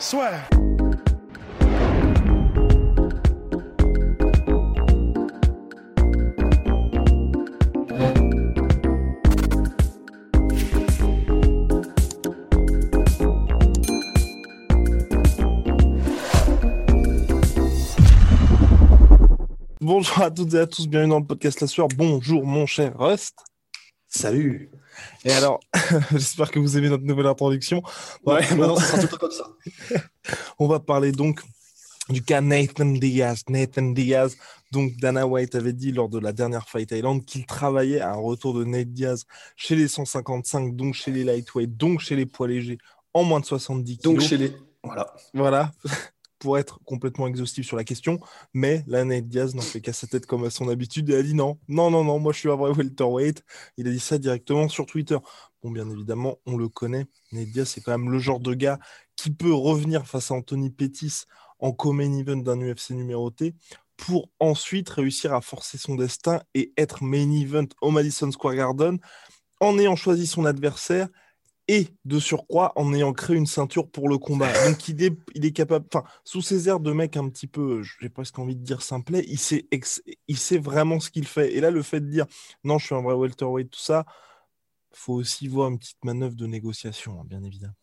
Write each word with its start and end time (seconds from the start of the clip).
Soit. 0.00 0.30
Bonjour 19.82 20.22
à 20.22 20.30
toutes 20.30 20.54
et 20.54 20.58
à 20.60 20.66
tous, 20.66 20.88
bienvenue 20.88 21.10
dans 21.10 21.18
le 21.20 21.26
podcast 21.26 21.60
La 21.60 21.66
Sueur. 21.66 21.88
Bonjour 21.88 22.46
mon 22.46 22.64
cher 22.64 22.98
Rust. 22.98 23.44
Salut. 24.08 24.70
Et 25.24 25.32
alors, 25.32 25.60
j'espère 26.12 26.50
que 26.50 26.58
vous 26.58 26.76
aimez 26.76 26.88
notre 26.88 27.04
nouvelle 27.04 27.26
introduction. 27.26 27.82
Ouais, 28.24 28.46
on, 28.52 28.56
maintenant, 28.56 28.76
ça 28.76 28.96
sera 28.96 29.08
tout 29.08 29.16
comme 29.16 29.30
ça. 29.30 29.48
on 30.58 30.68
va 30.68 30.80
parler 30.80 31.12
donc 31.12 31.40
du 32.08 32.22
cas 32.22 32.40
Nathan 32.40 32.86
Diaz. 32.86 33.44
Nathan 33.48 33.90
Diaz, 33.90 34.36
donc 34.72 34.96
Dana 34.96 35.26
White 35.26 35.54
avait 35.54 35.72
dit 35.72 35.92
lors 35.92 36.08
de 36.08 36.18
la 36.18 36.32
dernière 36.32 36.68
Fight 36.68 36.90
Island 36.90 37.24
qu'il 37.24 37.46
travaillait 37.46 38.00
à 38.00 38.12
un 38.12 38.18
retour 38.18 38.54
de 38.54 38.64
Nate 38.64 38.92
Diaz 38.92 39.24
chez 39.56 39.76
les 39.76 39.88
155, 39.88 40.74
donc 40.76 40.94
chez 40.94 41.10
les 41.10 41.24
lightweight, 41.24 41.76
donc 41.76 42.00
chez 42.00 42.16
les 42.16 42.26
poids 42.26 42.48
légers, 42.48 42.78
en 43.14 43.24
moins 43.24 43.40
de 43.40 43.46
70 43.46 43.98
kilos. 43.98 44.14
Donc 44.14 44.22
chez 44.22 44.36
les. 44.36 44.52
Voilà. 44.82 45.14
Voilà, 45.34 45.72
pour 46.40 46.58
être 46.58 46.80
complètement 46.84 47.28
exhaustif 47.28 47.64
sur 47.64 47.76
la 47.76 47.84
question. 47.84 48.18
Mais 48.52 48.82
là, 48.88 49.04
Nate 49.04 49.28
Diaz 49.28 49.54
n'en 49.54 49.62
fait 49.62 49.80
qu'à 49.80 49.92
sa 49.92 50.08
tête 50.08 50.26
comme 50.26 50.44
à 50.44 50.50
son 50.50 50.68
habitude 50.68 51.08
et 51.10 51.14
a 51.14 51.22
dit 51.22 51.34
non, 51.34 51.58
non, 51.68 51.90
non, 51.90 52.02
non, 52.02 52.18
moi 52.18 52.32
je 52.32 52.40
suis 52.40 52.50
un 52.50 52.56
vrai 52.56 52.72
welterweight. 52.72 53.44
Il 53.76 53.86
a 53.86 53.90
dit 53.92 54.00
ça 54.00 54.18
directement 54.18 54.68
sur 54.68 54.86
Twitter. 54.86 55.18
Bon, 55.62 55.70
bien 55.70 55.88
évidemment, 55.88 56.38
on 56.46 56.56
le 56.56 56.68
connaît. 56.68 57.06
Nate 57.30 57.50
Diaz, 57.50 57.68
c'est 57.68 57.82
quand 57.82 57.96
même 57.96 58.10
le 58.10 58.18
genre 58.18 58.40
de 58.40 58.54
gars 58.54 58.80
qui 59.14 59.30
peut 59.30 59.52
revenir 59.52 60.06
face 60.06 60.30
à 60.30 60.34
Anthony 60.34 60.70
Pettis 60.70 61.24
en 61.60 61.72
co-main 61.72 62.12
event 62.18 62.38
d'un 62.38 62.58
UFC 62.60 62.90
numéroté 62.90 63.54
pour 63.98 64.30
ensuite 64.40 64.88
réussir 64.88 65.34
à 65.34 65.42
forcer 65.42 65.76
son 65.76 65.94
destin 65.94 66.40
et 66.54 66.72
être 66.78 67.04
main 67.04 67.30
event 67.30 67.66
au 67.82 67.90
Madison 67.90 68.32
Square 68.32 68.54
Garden 68.54 68.98
en 69.60 69.78
ayant 69.78 69.94
choisi 69.94 70.26
son 70.26 70.46
adversaire 70.46 71.08
et 71.70 71.86
de 72.04 72.18
surcroît 72.18 72.72
en 72.74 72.92
ayant 72.92 73.12
créé 73.12 73.36
une 73.36 73.46
ceinture 73.46 73.88
pour 73.88 74.08
le 74.08 74.18
combat. 74.18 74.52
Donc 74.68 74.88
il 74.88 75.00
est, 75.04 75.16
il 75.36 75.44
est 75.44 75.52
capable, 75.52 75.86
enfin, 75.94 76.04
sous 76.24 76.42
ses 76.42 76.68
airs 76.68 76.80
de 76.80 76.90
mec 76.90 77.16
un 77.16 77.28
petit 77.28 77.46
peu, 77.46 77.80
j'ai 78.00 78.08
presque 78.08 78.36
envie 78.40 78.56
de 78.56 78.64
dire 78.64 78.82
simplet, 78.82 79.24
il 79.28 79.38
sait, 79.38 79.66
ex- 79.70 80.02
il 80.26 80.36
sait 80.36 80.58
vraiment 80.58 80.98
ce 80.98 81.10
qu'il 81.10 81.28
fait. 81.28 81.54
Et 81.54 81.60
là, 81.60 81.70
le 81.70 81.82
fait 81.82 82.00
de 82.00 82.06
dire 82.10 82.26
non, 82.64 82.78
je 82.78 82.86
suis 82.86 82.94
un 82.96 83.02
vrai 83.02 83.14
welterweight, 83.14 83.70
tout 83.70 83.78
ça, 83.78 84.04
faut 84.92 85.14
aussi 85.14 85.46
voir 85.46 85.68
une 85.68 85.78
petite 85.78 86.04
manœuvre 86.04 86.34
de 86.34 86.46
négociation, 86.46 87.20
hein, 87.20 87.24
bien 87.24 87.44
évidemment. 87.44 87.74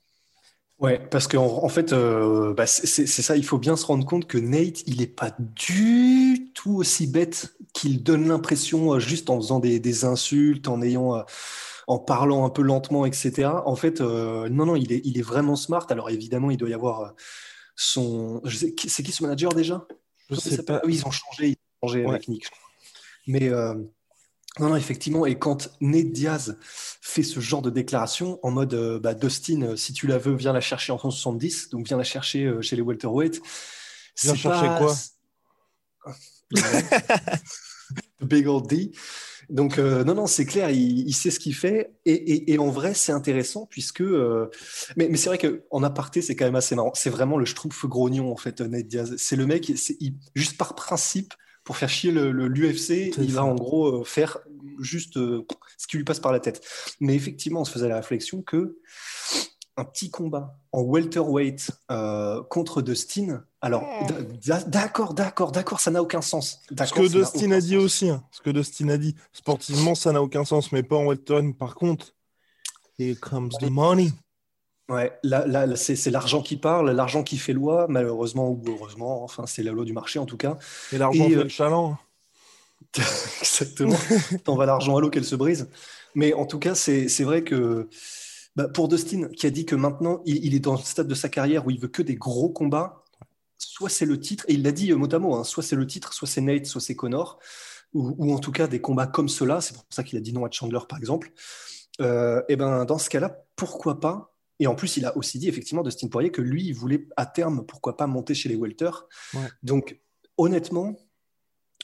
Ouais, 0.80 1.00
parce 1.00 1.28
qu'en 1.30 1.64
en 1.64 1.70
fait, 1.70 1.94
euh, 1.94 2.54
bah, 2.54 2.68
c'est 2.68 3.08
ça, 3.08 3.38
il 3.38 3.46
faut 3.46 3.58
bien 3.58 3.78
se 3.78 3.86
rendre 3.86 4.06
compte 4.06 4.28
que 4.28 4.38
Nate, 4.38 4.84
il 4.86 4.98
n'est 4.98 5.08
pas 5.08 5.34
du 5.40 6.52
tout 6.54 6.76
aussi 6.76 7.08
bête 7.08 7.56
qu'il 7.73 8.04
donne 8.04 8.28
l'impression 8.28 8.94
euh, 8.94 9.00
juste 9.00 9.30
en 9.30 9.38
faisant 9.38 9.60
des, 9.60 9.80
des 9.80 10.04
insultes, 10.04 10.67
en 10.67 10.82
ayant, 10.82 11.16
euh, 11.16 11.23
en 11.87 11.99
parlant 11.99 12.45
un 12.45 12.49
peu 12.49 12.61
lentement, 12.61 13.05
etc. 13.05 13.49
En 13.65 13.75
fait, 13.75 14.02
euh, 14.02 14.49
non, 14.49 14.65
non, 14.65 14.75
il 14.75 14.92
est, 14.92 15.02
il 15.05 15.17
est 15.17 15.21
vraiment 15.23 15.55
smart. 15.55 15.86
Alors 15.89 16.09
évidemment, 16.09 16.52
il 16.52 16.58
doit 16.58 16.70
y 16.70 16.73
avoir 16.73 17.02
euh, 17.02 17.09
son. 17.75 18.42
C'est 18.45 18.73
qui 18.75 19.11
ce 19.11 19.23
manager 19.23 19.53
déjà? 19.53 19.87
Je 20.30 20.36
il 20.36 20.42
sais 20.42 20.64
pas. 20.64 20.81
Oui, 20.83 20.95
ils 20.95 21.05
ont 21.08 21.11
changé, 21.11 21.48
ils 21.49 21.55
ont 21.81 21.87
changé 21.87 22.03
Ouais. 22.03 22.09
avec 22.09 22.27
Nick. 22.27 22.45
Mais 23.25 23.49
euh, 23.49 23.73
non, 24.59 24.70
non, 24.70 24.75
effectivement, 24.75 25.25
et 25.25 25.37
quand 25.39 25.70
Nate 25.81 26.11
Diaz 26.11 26.58
fait 26.61 27.23
ce 27.23 27.39
genre 27.39 27.61
de 27.61 27.70
déclaration 27.70 28.39
en 28.43 28.52
mode 28.52 28.73
euh, 28.73 28.99
bah, 28.99 29.14
Dustin, 29.14 29.75
si 29.77 29.93
tu 29.93 30.08
la 30.08 30.17
veux, 30.17 30.33
viens 30.36 30.52
la 30.54 30.61
chercher 30.61 30.92
en 30.92 30.98
170, 30.98 31.69
donc 31.69 31.87
viens 31.87 31.98
la 31.98 32.04
chercher 32.04 32.45
euh, 32.45 32.61
chez 32.61 32.75
les 32.75 32.81
welterweight. 32.81 33.42
Viens 34.23 34.36
chercher 34.36 34.67
pas- 34.67 34.77
quoi? 34.80 34.95
The 38.19 38.23
Big 38.25 38.48
Old 38.48 38.67
D. 38.67 38.92
Donc, 39.50 39.78
euh, 39.80 40.04
non, 40.04 40.14
non, 40.14 40.28
c'est 40.28 40.46
clair, 40.46 40.70
il, 40.72 41.08
il 41.08 41.14
sait 41.14 41.32
ce 41.32 41.40
qu'il 41.40 41.56
fait. 41.56 41.92
Et, 42.06 42.12
et- 42.14 42.54
et 42.54 42.60
en 42.60 42.70
vrai, 42.70 42.94
c'est 42.94 43.12
intéressant 43.14 43.66
puisque. 43.66 44.02
euh, 44.02 44.50
mais 44.98 45.08
mais 45.10 45.18
c'est 45.18 45.30
vrai 45.30 45.38
qu'en 45.38 45.84
aparté, 45.84 46.22
c'est 46.22 46.36
quand 46.36 46.46
même 46.46 46.56
assez 46.56 46.76
marrant. 46.76 46.92
C'est 46.96 47.10
vraiment 47.10 47.38
le 47.38 47.46
schtroumpf 47.46 47.86
grognon, 47.86 48.32
en 48.32 48.36
fait, 48.38 48.60
Nate 48.62 48.88
Diaz. 48.88 49.16
C'est 49.18 49.36
le 49.38 49.46
mec, 49.46 49.72
c'est- 49.78 49.96
il- 50.02 50.16
juste 50.36 50.58
par 50.58 50.76
principe, 50.76 51.34
pour 51.64 51.78
faire 51.78 51.90
chier 51.90 52.12
l'UFC, 52.12 52.32
le, 52.34 52.48
l'UFC, 52.48 53.12
C'est 53.16 53.24
il 53.24 53.34
va 53.34 53.44
en 53.44 53.56
gros 53.56 54.02
euh, 54.02 54.04
faire 54.06 54.40
juste 54.80 55.18
euh, 55.18 55.46
ce 55.78 55.88
qui 55.88 55.98
lui 55.98 56.04
passe 56.06 56.20
par 56.20 56.32
la 56.32 56.40
tête. 56.40 56.62
Mais 57.02 57.16
effectivement, 57.16 57.62
on 57.62 57.66
se 57.66 57.72
faisait 57.72 57.90
la 57.90 57.98
réflexion 57.98 58.42
que 58.42 58.78
un 59.77 59.86
petit 59.86 60.10
combat 60.10 60.58
en 60.71 60.82
welterweight 60.82 61.70
euh, 61.92 62.43
contre 62.49 62.82
Dustin. 62.82 63.43
Alors, 63.61 63.83
d'a- 64.45 64.64
d'accord, 64.64 65.14
d'accord, 65.14 65.52
d'accord, 65.52 65.80
ça 65.80 65.92
n'a 65.92 66.02
aucun 66.02 66.21
sens. 66.21 66.60
Ce 66.70 66.73
D'accord, 66.73 67.04
que 67.04 67.08
Dustin 67.08 67.52
a 67.52 67.61
dit 67.61 67.76
sens. 67.76 67.83
aussi, 67.83 68.10
hein. 68.10 68.23
ce 68.32 68.42
que 68.42 68.49
Dustin 68.49 68.89
a 68.89 68.98
dit, 68.98 69.16
sportivement, 69.33 69.93
ça 69.95 70.11
n'a 70.11 70.21
aucun 70.21 70.45
sens, 70.45 70.71
mais 70.71 70.83
pas 70.83 70.95
en 70.95 71.05
welterweight. 71.05 71.58
Par 71.58 71.76
contre, 71.76 72.14
here 72.98 73.16
comes 73.16 73.49
the 73.60 73.70
money. 73.70 74.10
Ouais, 74.89 75.11
là, 75.23 75.45
là, 75.45 75.66
là, 75.66 75.76
c'est 75.76 76.10
l'argent 76.11 76.42
qui 76.42 76.55
parle, 76.58 76.92
l'argent 76.92 77.21
qui 77.23 77.37
fait 77.37 77.54
loi, 77.54 77.87
malheureusement 77.89 78.49
ou 78.49 78.64
heureusement, 78.67 79.23
enfin, 79.23 79.45
c'est 79.45 79.61
la 79.61 79.71
loi 79.73 79.83
du 79.86 79.92
marché 79.93 80.17
en 80.17 80.26
tout 80.26 80.37
cas. 80.37 80.58
Et 80.93 80.98
l'argent 80.98 81.27
fait 81.27 81.36
euh, 81.36 81.43
le 81.43 81.49
chaland. 81.49 81.92
hein. 81.92 81.99
Exactement. 83.42 83.95
T'en 84.45 84.55
vas 84.55 84.66
l'argent 84.66 84.95
à 84.98 85.02
l'eau 85.02 85.10
qu'elle 85.10 85.26
se 85.26 85.36
brise. 85.36 85.70
Mais 86.16 86.33
en 86.33 86.45
tout 86.45 86.58
cas, 86.60 86.73
c'est 86.73 87.10
c'est 87.10 87.23
vrai 87.26 87.43
que 87.43 87.89
bah, 88.58 88.68
pour 88.68 88.88
Dustin, 88.88 89.30
qui 89.30 89.45
a 89.45 89.52
dit 89.52 89.66
que 89.68 89.76
maintenant, 89.76 90.23
il, 90.26 90.44
il 90.44 90.56
est 90.56 90.60
dans 90.60 90.73
le 90.73 90.80
stade 90.80 91.08
de 91.08 91.14
sa 91.14 91.30
carrière 91.30 91.68
où 91.68 91.70
il 91.70 91.80
veut 91.80 91.88
que 91.88 92.02
des 92.02 92.16
gros 92.16 92.50
combats, 92.50 93.04
soit 93.60 93.88
c'est 93.88 94.08
le 94.08 94.20
titre, 94.20 94.45
et 94.48 94.56
il 94.56 94.64
l'a 94.64 94.72
dit 94.72 94.92
euh, 94.92 94.95
mot 94.95 95.14
à 95.14 95.20
mot, 95.20 95.36
hein, 95.36 95.44
soit 95.44 95.62
c'est 95.62 95.76
le 95.76 95.86
titre, 95.86 96.12
soit 96.12 96.28
c'est 96.28 96.42
Nate, 96.42 96.66
soit 96.66 96.82
c'est 96.82 96.96
Connor, 96.96 97.38
ou, 97.94 98.16
ou 98.17 98.34
en 98.34 98.40
tout 98.40 98.52
cas 98.52 98.66
des 98.66 98.82
combats 98.82 99.06
comme 99.06 99.30
cela. 99.30 99.62
C'est 99.62 99.76
pour 99.76 99.86
ça 99.92 100.04
qu'il 100.04 100.17
a 100.17 100.22
dit 100.22 100.34
non 100.34 100.44
à 100.44 100.50
Chandler, 100.50 100.80
par 100.90 100.98
exemple. 100.98 101.32
Euh, 102.02 102.42
et 102.50 102.56
ben 102.56 102.84
dans 102.86 102.98
ce 102.98 103.12
cas-là, 103.12 103.44
pourquoi 103.56 104.00
pas 104.00 104.36
Et 104.60 104.66
en 104.66 104.73
plus, 104.73 104.98
il 104.98 105.06
a 105.06 105.16
aussi 105.16 105.38
dit 105.38 105.48
effectivement 105.48 105.84
Dustin 105.84 106.08
Poirier 106.08 106.32
que 106.32 106.42
lui, 106.42 106.66
il 106.66 106.73
voulait 106.73 107.08
à 107.16 107.28
terme, 107.28 107.64
pourquoi 107.64 107.96
pas 107.96 108.08
monter 108.08 108.34
chez 108.34 108.50
les 108.50 108.56
welters. 108.56 109.06
Ouais. 109.36 109.42
Donc 109.62 110.00
honnêtement, 110.36 110.96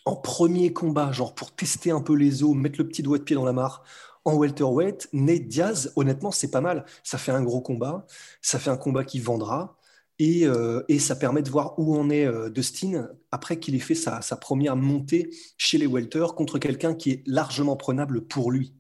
en 0.06 0.16
premier 0.16 0.74
combat, 0.74 1.12
genre 1.12 1.36
pour 1.36 1.56
tester 1.56 1.92
un 1.92 2.02
peu 2.02 2.16
les 2.16 2.44
os, 2.44 2.56
mettre 2.56 2.80
le 2.80 2.88
petit 2.88 3.04
doigt 3.04 3.20
de 3.20 3.24
pied 3.24 3.36
dans 3.36 3.46
la 3.46 3.54
mare, 3.54 3.84
en 4.26 4.36
welterweight, 4.36 5.10
Nate 5.14 5.48
Diaz, 5.48 5.92
honnêtement, 5.96 6.32
c'est 6.32 6.52
pas 6.52 6.62
mal. 6.62 6.86
Ça 7.04 7.18
fait 7.18 7.32
un 7.32 7.44
gros 7.44 7.62
combat, 7.62 8.06
ça 8.42 8.60
fait 8.60 8.70
un 8.70 8.78
combat 8.78 9.04
qui 9.04 9.20
vendra, 9.20 9.78
et, 10.20 10.46
euh, 10.46 10.84
et 10.88 11.00
ça 11.00 11.16
permet 11.16 11.42
de 11.42 11.50
voir 11.50 11.78
où 11.80 11.98
en 11.98 12.10
est 12.10 12.26
euh, 12.26 12.50
Dustin 12.50 13.10
après 13.32 13.60
qu'il 13.60 13.76
ait 13.76 13.80
fait 13.80 13.96
sa, 13.96 14.22
sa 14.22 14.36
première 14.36 14.76
montée 14.76 15.30
chez 15.58 15.78
les 15.78 15.88
welters 15.88 16.36
contre 16.36 16.60
quelqu'un 16.60 16.94
qui 16.94 17.12
est 17.12 17.24
largement 17.26 17.76
prenable 17.76 18.22
pour 18.22 18.52
lui. 18.52 18.74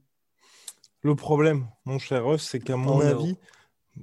Le 1.02 1.16
problème, 1.16 1.68
mon 1.86 2.00
cher 2.00 2.26
Russ, 2.26 2.48
c'est 2.50 2.60
qu'à 2.60 2.78
mon 2.78 3.00
Oh 3.00 3.02
avis, 3.02 3.36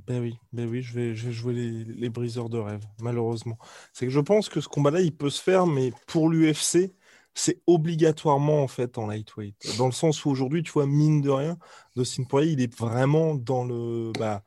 ben 0.07 0.21
oui, 0.21 0.37
ben 0.53 0.69
oui, 0.69 0.83
je 0.83 0.93
vais, 0.93 1.15
je 1.15 1.27
vais 1.27 1.33
jouer 1.33 1.55
les, 1.55 1.85
les 1.85 2.11
briseurs 2.11 2.51
de 2.51 2.59
rêve, 2.59 2.85
malheureusement. 3.01 3.59
C'est 3.93 4.07
que 4.07 4.13
je 4.13 4.21
pense 4.21 4.49
que 4.49 4.61
ce 4.61 4.69
combat-là, 4.69 5.01
il 5.01 5.17
peut 5.17 5.31
se 5.31 5.43
faire, 5.43 5.67
mais 5.67 5.93
pour 6.07 6.29
l'UFC, 6.29 6.93
c'est 7.35 7.61
obligatoirement 7.67 8.63
en 8.63 8.69
fait 8.69 8.99
en 8.99 9.07
lightweight. 9.07 9.77
Dans 9.79 9.87
le 9.87 9.93
sens 9.93 10.25
où 10.25 10.31
aujourd'hui, 10.31 10.63
tu 10.63 10.73
vois, 10.73 10.87
mine 10.87 11.21
de 11.21 11.31
rien, 11.31 11.59
Dustin 11.97 12.25
Poirier, 12.25 12.53
il 12.53 12.61
est 12.61 12.75
vraiment 12.75 13.35
dans 13.35 13.65
le. 13.65 14.13
Bah, 14.19 14.43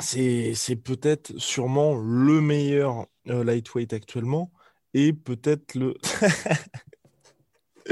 c'est 0.00 0.76
peut-être 0.76 1.36
sûrement 1.38 1.96
le 1.96 2.40
meilleur 2.40 3.06
euh, 3.28 3.42
lightweight 3.42 3.92
actuellement 3.92 4.52
et 4.94 5.12
peut-être 5.12 5.74
le. 5.74 5.94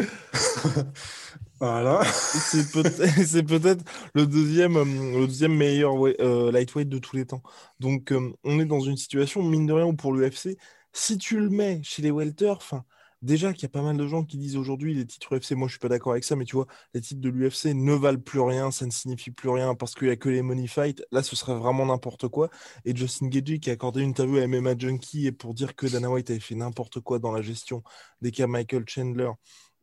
Voilà. 1.58 2.04
C'est 2.04 2.70
peut- 2.70 2.82
c'est 3.26 3.42
peut-être 3.42 3.84
le 4.14 4.26
deuxième, 4.26 4.76
euh, 4.76 4.84
le 4.84 5.26
deuxième 5.26 5.54
meilleur 5.54 5.94
euh, 6.20 6.52
lightweight 6.52 6.88
de 6.88 6.98
tous 6.98 7.16
les 7.16 7.26
temps. 7.26 7.42
Donc, 7.80 8.12
euh, 8.12 8.32
on 8.44 8.60
est 8.60 8.66
dans 8.66 8.80
une 8.80 8.96
situation, 8.96 9.42
mine 9.42 9.66
de 9.66 9.72
rien, 9.72 9.86
où 9.86 9.94
pour 9.94 10.12
l'UFC, 10.12 10.56
si 10.96 11.18
tu 11.18 11.38
le 11.38 11.50
mets 11.50 11.80
chez 11.82 12.00
les 12.02 12.10
welter, 12.10 12.54
déjà 13.20 13.52
qu'il 13.52 13.64
y 13.64 13.66
a 13.66 13.68
pas 13.68 13.82
mal 13.82 13.96
de 13.96 14.06
gens 14.06 14.24
qui 14.24 14.38
disent 14.38 14.56
aujourd'hui 14.56 14.94
les 14.94 15.06
titres 15.06 15.36
UFC, 15.36 15.52
moi 15.52 15.68
je 15.68 15.72
suis 15.72 15.78
pas 15.78 15.88
d'accord 15.88 16.12
avec 16.12 16.24
ça, 16.24 16.36
mais 16.36 16.44
tu 16.46 16.56
vois, 16.56 16.66
les 16.94 17.00
titres 17.02 17.20
de 17.20 17.28
l'UFC 17.28 17.74
ne 17.74 17.92
valent 17.92 18.20
plus 18.20 18.40
rien, 18.40 18.70
ça 18.70 18.86
ne 18.86 18.90
signifie 18.90 19.30
plus 19.30 19.50
rien 19.50 19.74
parce 19.74 19.94
qu'il 19.94 20.08
y 20.08 20.10
a 20.10 20.16
que 20.16 20.30
les 20.30 20.42
money 20.42 20.66
fights. 20.66 21.02
Là, 21.12 21.22
ce 21.22 21.36
serait 21.36 21.54
vraiment 21.54 21.84
n'importe 21.86 22.28
quoi. 22.28 22.48
Et 22.84 22.96
Justin 22.96 23.28
Gagey 23.28 23.58
qui 23.58 23.70
a 23.70 23.74
accordé 23.74 24.02
une 24.02 24.10
interview 24.10 24.38
à 24.38 24.46
MMA 24.46 24.78
Junkie 24.78 25.30
pour 25.32 25.54
dire 25.54 25.76
que 25.76 25.86
Dana 25.86 26.10
White 26.10 26.30
avait 26.30 26.40
fait 26.40 26.54
n'importe 26.54 27.00
quoi 27.00 27.18
dans 27.18 27.32
la 27.32 27.42
gestion 27.42 27.82
des 28.22 28.30
cas 28.30 28.46
Michael 28.46 28.84
Chandler. 28.88 29.30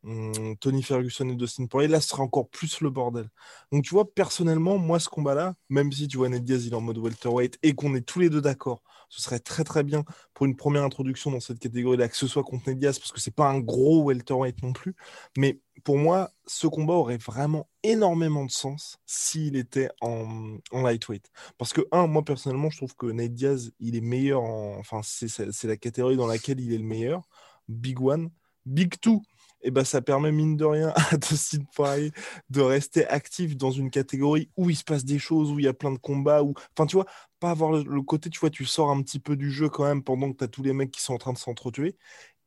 Hum, 0.05 0.57
Tony 0.57 0.83
Ferguson 0.83 1.29
et 1.29 1.35
Dustin 1.35 1.65
Poirier, 1.65 1.88
là, 1.88 2.01
ce 2.01 2.09
sera 2.09 2.23
encore 2.23 2.50
plus 2.50 2.81
le 2.81 2.89
bordel. 2.89 3.29
Donc, 3.71 3.85
tu 3.85 3.91
vois, 3.91 4.13
personnellement, 4.13 4.77
moi, 4.77 5.00
ce 5.00 5.07
combat-là, 5.07 5.55
même 5.69 5.94
si 5.94 6.09
tu 6.09 6.17
vois 6.17 6.27
Ned 6.27 6.44
Diaz, 6.44 6.65
il 6.65 6.73
est 6.73 6.75
en 6.75 6.81
mode 6.81 6.97
welterweight 6.97 7.57
et 7.63 7.73
qu'on 7.73 7.95
est 7.95 8.01
tous 8.01 8.19
les 8.19 8.29
deux 8.29 8.41
d'accord, 8.41 8.83
ce 9.07 9.21
serait 9.21 9.39
très 9.39 9.63
très 9.63 9.83
bien 9.83 10.03
pour 10.33 10.45
une 10.45 10.57
première 10.57 10.83
introduction 10.83 11.31
dans 11.31 11.39
cette 11.39 11.59
catégorie-là, 11.59 12.09
que 12.09 12.17
ce 12.17 12.27
soit 12.27 12.44
contre 12.44 12.67
Ned 12.67 12.79
Diaz, 12.79 13.00
parce 13.00 13.13
que 13.13 13.21
c'est 13.21 13.33
pas 13.33 13.47
un 13.47 13.59
gros 13.59 14.03
welterweight 14.03 14.61
non 14.61 14.73
plus. 14.73 14.94
Mais 15.38 15.61
pour 15.85 15.97
moi, 15.97 16.31
ce 16.47 16.67
combat 16.67 16.95
aurait 16.95 17.17
vraiment 17.17 17.69
énormément 17.83 18.44
de 18.44 18.51
sens 18.51 18.97
s'il 19.06 19.56
était 19.56 19.89
en, 20.01 20.57
lightweight. 20.73 21.31
Parce 21.57 21.71
que, 21.71 21.81
un, 21.94 22.07
moi, 22.07 22.25
personnellement, 22.25 22.69
je 22.69 22.77
trouve 22.77 22.95
que 22.97 23.06
Ned 23.06 23.33
Diaz, 23.33 23.71
il 23.79 23.95
est 23.95 24.01
meilleur 24.01 24.41
en. 24.41 24.77
Enfin, 24.79 24.99
c'est 25.03 25.63
la 25.63 25.77
catégorie 25.77 26.17
dans 26.17 26.27
laquelle 26.27 26.59
il 26.59 26.73
est 26.73 26.77
le 26.77 26.83
meilleur. 26.83 27.21
Big 27.69 28.01
One. 28.01 28.29
Big 28.65 28.99
Two, 29.01 29.21
et 29.63 29.71
ben, 29.71 29.83
ça 29.83 30.01
permet 30.01 30.31
mine 30.31 30.57
de 30.57 30.65
rien 30.65 30.94
à 31.12 31.18
Dustin 31.18 31.63
Poirier 31.75 32.12
de 32.50 32.62
rester 32.62 33.07
actif 33.07 33.57
dans 33.57 33.71
une 33.71 33.89
catégorie 33.89 34.50
où 34.57 34.69
il 34.69 34.75
se 34.75 34.83
passe 34.83 35.06
des 35.06 35.19
choses, 35.19 35.51
où 35.51 35.60
il 35.60 35.65
y 35.65 35.68
a 35.68 35.74
plein 35.74 35.92
de 35.92 35.98
combats, 35.98 36.44
où, 36.44 36.54
enfin, 36.77 36.86
tu 36.86 36.95
vois, 36.95 37.06
pas 37.39 37.51
avoir 37.51 37.71
le, 37.71 38.01
côté, 38.01 38.30
tu 38.30 38.39
vois, 38.39 38.50
tu 38.50 38.65
sors 38.65 38.89
un 38.92 39.01
petit 39.01 39.19
peu 39.19 39.36
du 39.36 39.51
jeu 39.51 39.69
quand 39.69 39.86
même 39.86 40.04
pendant 40.04 40.31
que 40.31 40.38
tu 40.38 40.44
as 40.44 40.48
tous 40.48 40.63
les 40.63 40.74
mecs 40.74 40.92
qui 40.92 41.01
sont 41.01 41.13
en 41.13 41.18
train 41.18 41.33
de 41.33 41.38
s'entretuer. 41.38 41.98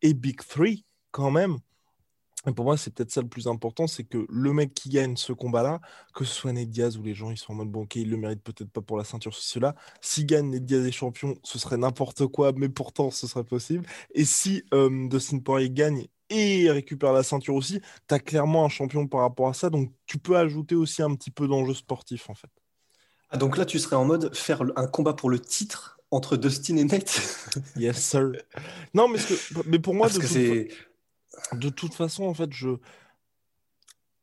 Et 0.03 0.15
Big 0.15 0.41
Three, 0.47 0.85
quand 1.11 1.31
même, 1.31 1.59
et 2.47 2.53
pour 2.53 2.65
moi, 2.65 2.77
c'est 2.77 2.95
peut-être 2.95 3.11
ça 3.11 3.21
le 3.21 3.29
plus 3.29 3.49
important, 3.49 3.87
c'est 3.87 4.05
que 4.05 4.25
le 4.29 4.53
mec 4.53 4.73
qui 4.73 4.89
gagne 4.89 5.17
ce 5.17 5.33
combat-là, 5.33 5.81
que 6.15 6.25
ce 6.25 6.33
soit 6.33 6.53
Ned 6.53 6.71
Diaz 6.71 6.97
ou 6.97 7.03
les 7.03 7.15
gens 7.15 7.31
ils 7.31 7.37
sont 7.37 7.53
en 7.53 7.57
mode 7.57 7.71
bon, 7.71 7.83
ok, 7.83 7.97
il 7.97 8.11
le 8.11 8.17
mérite 8.17 8.43
peut-être 8.43 8.71
pas 8.71 8.81
pour 8.81 8.97
la 8.97 9.05
ceinture, 9.05 9.35
cela. 9.35 9.75
S'il 10.01 10.27
gagne 10.27 10.51
Ned 10.51 10.65
Diaz 10.65 10.87
est 10.87 10.93
champion, 10.93 11.37
ce 11.43 11.59
serait 11.59 11.77
n'importe 11.77 12.27
quoi, 12.29 12.53
mais 12.53 12.69
pourtant 12.69 13.11
ce 13.11 13.27
serait 13.27 13.45
possible. 13.45 13.85
Et 14.15 14.25
si 14.25 14.63
euh, 14.75 15.09
Dustin 15.09 15.41
Poirier 15.41 15.71
gagne 15.71 16.07
et 16.31 16.71
récupère 16.71 17.13
la 17.13 17.23
ceinture 17.23 17.55
aussi, 17.55 17.81
tu 18.09 18.15
as 18.15 18.19
clairement 18.19 18.65
un 18.65 18.69
champion 18.69 19.07
par 19.07 19.21
rapport 19.21 19.49
à 19.49 19.55
ça. 19.55 19.71
Donc 19.71 19.93
tu 20.07 20.19
peux 20.19 20.37
ajouter 20.37 20.75
aussi 20.75 21.03
un 21.03 21.15
petit 21.15 21.31
peu 21.31 21.47
d'enjeu 21.47 21.75
sportif 21.75 22.29
en 22.31 22.35
fait. 22.35 22.51
Ah, 23.31 23.37
donc 23.37 23.57
là, 23.57 23.65
tu 23.65 23.79
serais 23.79 23.97
en 23.97 24.05
mode 24.05 24.35
faire 24.35 24.63
un 24.77 24.87
combat 24.87 25.13
pour 25.13 25.31
le 25.31 25.41
titre 25.41 25.99
entre 26.11 26.37
Dustin 26.37 26.77
et 26.77 26.85
Nate 26.85 27.21
Yes, 27.77 27.99
sir. 27.99 28.33
Non, 28.95 29.09
mais, 29.09 29.19
mais 29.67 29.79
pour 29.81 29.95
moi, 29.95 30.09
de, 30.09 30.15
toute... 30.15 31.59
de 31.59 31.69
toute 31.69 31.95
façon, 31.95 32.25
en 32.25 32.35
fait, 32.35 32.53
je 32.53 32.79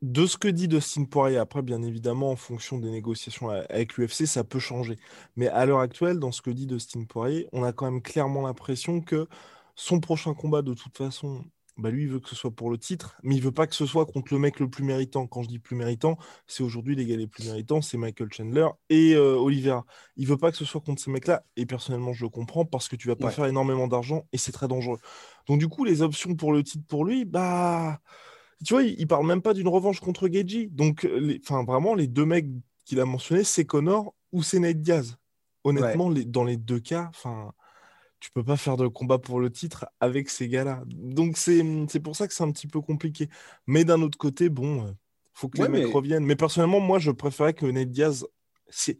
de 0.03 0.25
ce 0.25 0.37
que 0.37 0.49
dit 0.49 0.67
Dustin 0.67 1.05
Poirier, 1.05 1.37
après, 1.37 1.61
bien 1.61 1.81
évidemment, 1.81 2.31
en 2.31 2.35
fonction 2.35 2.77
des 2.77 2.91
négociations 2.91 3.49
avec 3.49 3.95
l'UFC, 3.95 4.25
ça 4.25 4.43
peut 4.43 4.59
changer. 4.59 4.97
Mais 5.37 5.47
à 5.47 5.65
l'heure 5.65 5.79
actuelle, 5.79 6.19
dans 6.19 6.33
ce 6.33 6.41
que 6.41 6.51
dit 6.51 6.67
Dustin 6.67 7.05
Poirier, 7.05 7.47
on 7.53 7.63
a 7.63 7.71
quand 7.71 7.89
même 7.89 8.01
clairement 8.01 8.41
l'impression 8.41 8.99
que 8.99 9.27
son 9.75 10.01
prochain 10.01 10.33
combat, 10.33 10.61
de 10.61 10.73
toute 10.73 10.97
façon, 10.97 11.45
bah 11.77 11.89
lui, 11.89 12.03
il 12.03 12.09
veut 12.09 12.19
que 12.19 12.29
ce 12.29 12.35
soit 12.35 12.51
pour 12.51 12.69
le 12.69 12.77
titre, 12.77 13.17
mais 13.23 13.35
il 13.35 13.41
veut 13.41 13.51
pas 13.51 13.65
que 13.65 13.73
ce 13.73 13.85
soit 13.85 14.05
contre 14.05 14.33
le 14.33 14.39
mec 14.39 14.59
le 14.59 14.69
plus 14.69 14.83
méritant. 14.83 15.25
Quand 15.25 15.41
je 15.41 15.47
dis 15.47 15.59
plus 15.59 15.75
méritant, 15.75 16.17
c'est 16.45 16.63
aujourd'hui 16.63 16.95
les 16.95 17.05
gars 17.05 17.15
les 17.15 17.27
plus 17.27 17.45
méritants, 17.45 17.81
c'est 17.81 17.97
Michael 17.97 18.31
Chandler 18.31 18.67
et 18.89 19.15
euh, 19.15 19.35
Oliveira. 19.35 19.85
Il 20.15 20.27
veut 20.27 20.37
pas 20.37 20.51
que 20.51 20.57
ce 20.57 20.65
soit 20.65 20.81
contre 20.81 21.01
ces 21.01 21.09
mecs-là, 21.09 21.43
et 21.57 21.65
personnellement, 21.65 22.13
je 22.13 22.25
le 22.25 22.29
comprends 22.29 22.65
parce 22.65 22.87
que 22.87 22.95
tu 22.95 23.07
vas 23.07 23.15
pas 23.15 23.31
faire 23.31 23.45
énormément 23.45 23.87
d'argent 23.87 24.27
et 24.31 24.37
c'est 24.37 24.51
très 24.51 24.67
dangereux. 24.67 24.99
Donc 25.47 25.59
du 25.59 25.67
coup, 25.67 25.83
les 25.83 26.01
options 26.03 26.35
pour 26.35 26.53
le 26.53 26.63
titre 26.63 26.85
pour 26.87 27.05
lui, 27.05 27.25
bah, 27.25 27.99
tu 28.63 28.73
vois, 28.73 28.83
il, 28.83 28.99
ne 28.99 29.05
parle 29.05 29.25
même 29.25 29.41
pas 29.41 29.53
d'une 29.53 29.67
revanche 29.67 29.99
contre 29.99 30.27
Geji. 30.27 30.67
Donc, 30.67 31.07
enfin, 31.41 31.63
vraiment, 31.63 31.95
les 31.95 32.07
deux 32.07 32.25
mecs 32.25 32.47
qu'il 32.85 32.99
a 32.99 33.05
mentionnés, 33.05 33.43
c'est 33.43 33.65
Connor 33.65 34.13
ou 34.31 34.43
c'est 34.43 34.59
Nate 34.59 34.81
Diaz. 34.81 35.17
Honnêtement, 35.63 36.09
les, 36.09 36.25
dans 36.25 36.43
les 36.43 36.57
deux 36.57 36.79
cas, 36.79 37.09
enfin 37.09 37.53
tu 38.23 38.31
peux 38.31 38.43
pas 38.43 38.55
faire 38.55 38.77
de 38.77 38.87
combat 38.87 39.17
pour 39.17 39.41
le 39.41 39.51
titre 39.51 39.85
avec 39.99 40.29
ces 40.29 40.47
gars-là. 40.47 40.81
Donc 40.87 41.35
c'est 41.35 41.99
pour 42.01 42.15
ça 42.15 42.25
que 42.25 42.33
c'est 42.33 42.45
un 42.45 42.51
petit 42.53 42.67
peu 42.67 42.79
compliqué. 42.79 43.27
Mais 43.67 43.83
d'un 43.83 44.01
autre 44.01 44.17
côté, 44.17 44.47
bon, 44.47 44.87
euh, 44.87 44.91
faut 45.33 45.49
que 45.49 45.61
les 45.61 45.67
mecs 45.67 45.93
reviennent. 45.93 46.23
Mais 46.23 46.37
personnellement, 46.37 46.79
moi, 46.79 46.99
je 46.99 47.11
préférais 47.11 47.53
que 47.53 47.65
Ned 47.65 47.91
Diaz. 47.91 48.25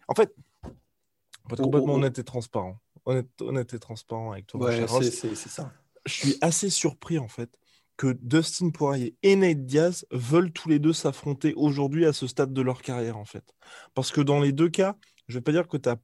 En 0.10 0.14
fait, 0.14 0.36
pour 0.62 1.54
être 1.54 1.62
oh, 1.62 1.64
complètement 1.64 1.94
oh, 1.94 1.96
oh. 1.96 2.00
honnête 2.00 2.20
et 2.20 2.25
transparent, 2.25 2.81
honnête, 3.06 3.30
honnête 3.40 3.74
et 3.74 3.80
transparent 3.80 4.34
avec 4.34 4.48
toi, 4.48 4.60
ouais, 4.60 4.86
c'est 4.88 5.36
ça. 5.36 5.72
Je 6.06 6.14
suis 6.14 6.36
assez 6.42 6.70
surpris 6.70 7.18
en 7.18 7.30
fait 7.30 7.50
que 7.96 8.18
Dustin 8.22 8.72
Poirier 8.72 9.16
et 9.24 9.38
Ned 9.38 9.66
Diaz 9.66 10.06
veulent 10.12 10.52
tous 10.52 10.68
les 10.68 10.80
deux 10.80 10.92
s'affronter 10.92 11.54
aujourd'hui 11.54 12.06
à 12.06 12.12
ce 12.12 12.28
stade 12.28 12.52
de 12.52 12.62
leur 12.62 12.81
carrière 12.81 13.18
en 13.18 13.24
fait. 13.24 13.56
Parce 13.94 14.12
que 14.12 14.20
dans 14.20 14.42
les 14.42 14.52
deux 14.52 14.70
cas, 14.70 14.98
je 15.30 15.38
vais 15.38 15.42
pas 15.42 15.54
dire 15.54 15.70
que 15.70 15.78
tu 15.78 15.88
as 15.88 15.96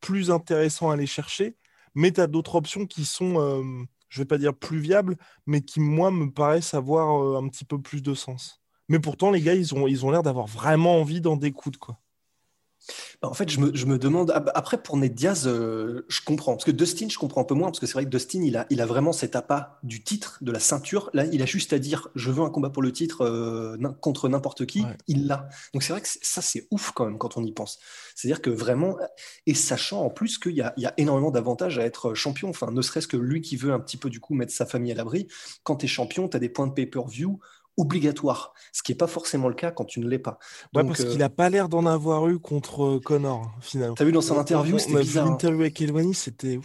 plus 0.00 0.32
intéressant 0.32 0.90
à 0.90 0.94
aller 0.94 1.06
chercher, 1.06 1.56
mais 1.94 2.12
tu 2.12 2.20
as 2.20 2.26
d'autres 2.26 2.54
options 2.56 2.86
qui 2.86 3.04
sont, 3.04 3.40
euh, 3.40 3.84
je 4.08 4.20
vais 4.22 4.26
pas 4.26 4.38
dire 4.38 4.54
plus 4.54 4.78
viables, 4.80 5.16
mais 5.46 5.62
qui, 5.62 5.80
moi, 5.80 6.10
me 6.10 6.30
paraissent 6.30 6.74
avoir 6.74 7.22
euh, 7.22 7.38
un 7.38 7.48
petit 7.48 7.64
peu 7.64 7.80
plus 7.80 8.02
de 8.02 8.14
sens. 8.14 8.60
Mais 8.88 8.98
pourtant, 9.00 9.30
les 9.30 9.40
gars, 9.40 9.54
ils 9.54 9.74
ont 9.74 9.86
ils 9.86 10.04
ont 10.04 10.10
l'air 10.10 10.22
d'avoir 10.22 10.46
vraiment 10.46 11.00
envie 11.00 11.20
d'en 11.20 11.36
découdre, 11.36 11.78
quoi. 11.78 11.98
Bah, 13.22 13.28
en 13.28 13.34
fait, 13.34 13.48
je 13.48 13.60
me, 13.60 13.74
je 13.74 13.86
me, 13.86 13.98
demande. 13.98 14.32
Après, 14.54 14.82
pour 14.82 14.96
Ned 14.96 15.14
Diaz, 15.14 15.46
euh, 15.46 16.04
je 16.08 16.20
comprends. 16.20 16.52
Parce 16.52 16.64
que 16.64 16.70
Dustin, 16.70 17.08
je 17.08 17.18
comprends 17.18 17.40
un 17.40 17.44
peu 17.44 17.54
moins. 17.54 17.68
Parce 17.68 17.80
que 17.80 17.86
c'est 17.86 17.94
vrai 17.94 18.04
que 18.04 18.10
Dustin, 18.10 18.42
il 18.42 18.56
a, 18.56 18.66
il 18.70 18.80
a 18.80 18.86
vraiment 18.86 19.12
cet 19.12 19.36
appât 19.36 19.78
du 19.82 20.02
titre, 20.02 20.38
de 20.42 20.52
la 20.52 20.60
ceinture. 20.60 21.10
Là, 21.14 21.24
il 21.26 21.42
a 21.42 21.46
juste 21.46 21.72
à 21.72 21.78
dire 21.78 22.08
je 22.14 22.30
veux 22.30 22.42
un 22.42 22.50
combat 22.50 22.70
pour 22.70 22.82
le 22.82 22.92
titre 22.92 23.22
euh, 23.22 23.76
contre 24.00 24.28
n'importe 24.28 24.66
qui. 24.66 24.84
Il 25.06 25.26
l'a. 25.26 25.48
Donc, 25.72 25.82
c'est 25.82 25.92
vrai 25.92 26.02
que 26.02 26.08
ça, 26.08 26.42
c'est 26.42 26.66
ouf 26.70 26.92
quand 26.92 27.06
même 27.06 27.18
quand 27.18 27.36
on 27.36 27.44
y 27.44 27.52
pense. 27.52 27.78
C'est-à-dire 28.14 28.42
que 28.42 28.50
vraiment. 28.50 28.96
Et 29.46 29.54
sachant 29.54 30.02
en 30.02 30.10
plus 30.10 30.38
qu'il 30.38 30.52
y 30.52 30.62
a, 30.62 30.74
il 30.76 30.82
y 30.82 30.86
a 30.86 30.94
énormément 30.96 31.30
d'avantages 31.30 31.78
à 31.78 31.84
être 31.84 32.14
champion. 32.14 32.50
Enfin, 32.50 32.70
ne 32.70 32.82
serait-ce 32.82 33.08
que 33.08 33.16
lui 33.16 33.40
qui 33.40 33.56
veut 33.56 33.72
un 33.72 33.80
petit 33.80 33.96
peu, 33.96 34.10
du 34.10 34.20
coup, 34.20 34.34
mettre 34.34 34.52
sa 34.52 34.66
famille 34.66 34.92
à 34.92 34.94
l'abri. 34.94 35.28
Quand 35.62 35.76
tu 35.76 35.86
es 35.86 35.88
champion, 35.88 36.28
tu 36.28 36.36
as 36.36 36.40
des 36.40 36.48
points 36.48 36.66
de 36.66 36.72
pay-per-view 36.72 37.40
obligatoire, 37.76 38.54
ce 38.72 38.82
qui 38.82 38.92
n'est 38.92 38.96
pas 38.96 39.06
forcément 39.06 39.48
le 39.48 39.54
cas 39.54 39.70
quand 39.70 39.84
tu 39.84 40.00
ne 40.00 40.08
l'es 40.08 40.18
pas. 40.18 40.38
Ouais, 40.74 40.84
parce 40.84 41.04
qu'il 41.04 41.18
n'a 41.18 41.30
pas 41.30 41.48
l'air 41.48 41.68
d'en 41.68 41.86
avoir 41.86 42.28
eu 42.28 42.38
contre 42.38 42.84
euh, 42.84 43.00
Connor, 43.00 43.52
finalement. 43.60 43.96
as 43.98 44.04
vu 44.04 44.12
dans 44.12 44.20
son 44.20 44.38
interview, 44.38 44.78
c'était 44.78 45.00
bizarre. 45.00 45.26
L'interview 45.26 45.60
avec 45.60 45.80
Elwani, 45.80 46.14
c'était... 46.14 46.60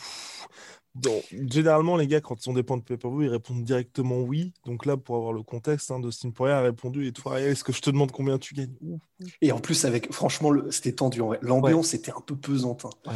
Donc, 0.96 1.24
généralement, 1.32 1.96
les 1.98 2.08
gars, 2.08 2.20
quand 2.20 2.44
ils 2.46 2.50
ont 2.50 2.54
des 2.54 2.64
points 2.64 2.78
de 2.78 2.82
pay-per-view, 2.82 3.22
ils 3.22 3.30
répondent 3.30 3.64
directement 3.64 4.20
oui. 4.20 4.54
Donc 4.66 4.86
là, 4.86 4.98
pour 4.98 5.16
avoir 5.16 5.34
le 5.34 5.44
contexte, 5.44 5.92
hein, 5.92 6.00
Dustin 6.00 6.32
Poirier 6.32 6.56
a 6.56 6.62
répondu 6.62 7.08
Et 7.08 7.12
toi, 7.12 7.40
est-ce 7.40 7.64
que 7.64 7.72
je 7.72 7.80
te 7.80 7.90
demande 7.90 8.12
combien 8.12 8.38
tu 8.38 8.56
gagnes? 8.56 9.00
Et 9.42 9.52
en 9.52 9.60
plus, 9.60 9.86
avec 9.86 10.12
franchement, 10.12 10.52
c'était 10.72 10.94
tendu. 10.94 11.22
L'ambiance 11.42 11.94
était 11.94 12.12
un 12.12 12.22
peu 12.22 12.36
pesante. 12.36 12.86
Hein. 13.06 13.12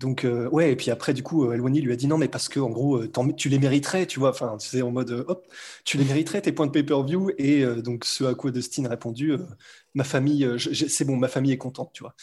Donc, 0.00 0.24
euh, 0.24 0.48
ouais, 0.50 0.72
et 0.72 0.76
puis 0.76 0.90
après, 0.90 1.14
du 1.14 1.22
coup, 1.22 1.46
euh, 1.46 1.52
Elwani 1.54 1.80
lui 1.80 1.92
a 1.92 1.96
dit 1.96 2.06
non, 2.06 2.18
mais 2.18 2.28
parce 2.28 2.48
que, 2.48 2.60
en 2.60 2.68
gros, 2.70 2.98
euh, 2.98 3.32
tu 3.36 3.48
les 3.48 3.58
mériterais, 3.58 4.06
tu 4.06 4.18
vois. 4.18 4.30
Enfin, 4.30 4.56
tu 4.58 4.68
sais, 4.68 4.82
en 4.82 4.90
mode, 4.90 5.10
hop, 5.28 5.46
tu 5.84 5.96
les 5.98 6.04
mériterais, 6.04 6.42
tes 6.42 6.52
points 6.52 6.66
de 6.66 6.72
pay-per-view. 6.72 7.30
Et 7.38 7.64
donc, 7.82 8.04
ce 8.04 8.24
à 8.24 8.34
quoi 8.34 8.50
Dustin 8.50 8.84
a 8.86 8.88
répondu, 8.90 9.32
ma 9.94 10.04
famille, 10.04 10.44
euh, 10.44 10.58
c'est 10.58 11.04
bon, 11.04 11.16
ma 11.16 11.28
famille 11.28 11.52
est 11.52 11.58
contente, 11.58 11.90
tu 11.92 12.02
vois. 12.02 12.14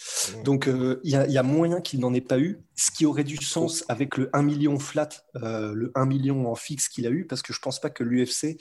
Donc, 0.43 0.67
euh, 0.67 0.99
il 1.03 1.11
y, 1.11 1.37
a 1.37 1.43
moyen 1.43 1.79
qu'il 1.79 2.01
n'en 2.01 2.13
ait 2.13 2.21
pas 2.21 2.37
eu, 2.37 2.59
ce 2.75 2.91
qui 2.91 3.05
aurait 3.05 3.23
du 3.23 3.37
sens 3.37 3.85
avec 3.87 4.17
le 4.17 4.29
1 4.33 4.41
million 4.41 4.77
flat, 4.77 5.09
euh, 5.37 5.73
le 5.73 5.91
1 5.95 6.05
million 6.05 6.51
en 6.51 6.55
fixe 6.55 6.89
qu'il 6.89 7.07
a 7.07 7.09
eu, 7.09 7.25
parce 7.25 7.41
que 7.41 7.53
je 7.53 7.59
pense 7.59 7.79
pas 7.79 7.89
que 7.89 8.03
l'UFC 8.03 8.57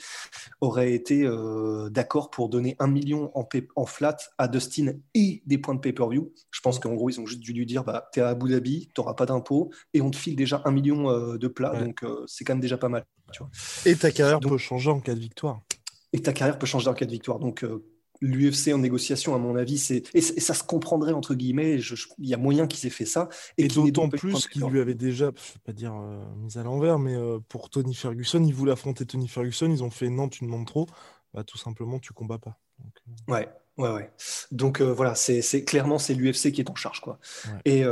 aurait 0.61 0.93
été 0.93 1.27
d'accord 1.89 2.29
pour 2.31 2.49
donner 2.49 2.75
1 2.79 2.87
million 2.87 3.31
en, 3.35 3.47
en, 3.75 3.85
flat 3.85 4.17
à 4.37 4.47
Dustin 4.47 4.93
et 5.13 5.43
des 5.45 5.57
points 5.57 5.75
de 5.75 5.81
pay-per-view. 5.81 6.31
Je 6.51 6.61
pense 6.61 6.79
qu'en 6.79 6.93
gros, 6.93 7.09
ils 7.09 7.19
ont 7.19 7.25
juste 7.25 7.41
dû 7.41 7.51
lui 7.51 7.65
dire, 7.65 7.83
bah, 7.83 8.09
es 8.15 8.21
à 8.21 8.29
Abu 8.29 8.51
Dhabi, 8.51 8.89
t'auras 8.93 9.13
pas 9.13 9.25
d'impôts, 9.25 9.71
et 9.93 10.01
on 10.01 10.09
te 10.09 10.17
file 10.17 10.35
déjà 10.35 10.61
1 10.63 10.71
million 10.71 11.35
de 11.35 11.47
plats, 11.47 11.75
donc 11.75 12.05
c'est 12.27 12.45
quand 12.45 12.53
même 12.53 12.61
déjà 12.61 12.77
pas 12.77 12.89
mal, 12.89 13.05
tu 13.33 13.39
vois. 13.39 13.49
Et 13.85 13.95
ta 13.95 14.11
carrière 14.11 14.39
peut 14.39 14.57
changer 14.57 14.89
en 14.89 15.01
cas 15.01 15.15
de 15.15 15.19
victoire. 15.19 15.61
Et 16.13 16.21
ta 16.21 16.33
carrière 16.33 16.59
peut 16.59 16.65
changer 16.65 16.89
en 16.89 16.93
cas 16.93 17.05
de 17.05 17.11
victoire. 17.11 17.39
Donc, 17.39 17.65
l'UFC 18.21 18.69
en 18.73 18.77
négociation, 18.77 19.35
à 19.35 19.37
mon 19.37 19.55
avis, 19.55 19.77
c'est 19.77 20.03
et, 20.13 20.21
ça 20.21 20.53
se 20.53 20.63
comprendrait 20.63 21.13
entre 21.13 21.33
guillemets. 21.33 21.79
Il 22.19 22.29
y 22.29 22.33
a 22.33 22.37
moyen 22.37 22.67
qu'ils 22.67 22.87
aient 22.87 22.91
fait 22.91 23.05
ça. 23.05 23.29
Et, 23.57 23.67
d'autant 23.67 24.09
plus 24.09 24.47
qu'il 24.47 24.63
lui 24.65 24.79
avait 24.79 24.93
déjà, 24.93 25.25
je 25.25 25.29
ne 25.31 25.53
vais 25.53 25.59
pas 25.65 25.73
dire 25.73 25.93
euh, 25.95 26.23
mise 26.37 26.57
à 26.57 26.63
l'envers, 26.63 26.99
mais 26.99 27.15
euh, 27.15 27.39
pour 27.49 27.69
Tony 27.69 27.95
Ferguson, 27.95 28.43
il 28.43 28.53
voulait 28.53 28.71
affronter 28.71 29.05
Tony 29.05 29.27
Ferguson. 29.27 29.69
Ils 29.69 29.83
ont 29.83 29.89
fait 29.89 30.09
non, 30.09 30.29
tu 30.29 30.45
demandes 30.45 30.67
trop. 30.67 30.87
Bah, 31.33 31.43
tout 31.43 31.57
simplement, 31.57 31.99
tu 31.99 32.13
combats 32.13 32.37
pas. 32.37 32.59
Euh. 32.79 33.33
Ouais, 33.33 33.49
ouais, 33.77 33.91
ouais. 33.91 34.11
Donc 34.51 34.81
voilà, 34.81 35.15
c'est 35.15 35.63
clairement 35.65 35.97
c'est 35.97 36.13
l'UFC 36.13 36.51
qui 36.51 36.61
est 36.61 36.69
en 36.69 36.75
charge, 36.75 37.01
quoi. 37.01 37.19
Et 37.65 37.83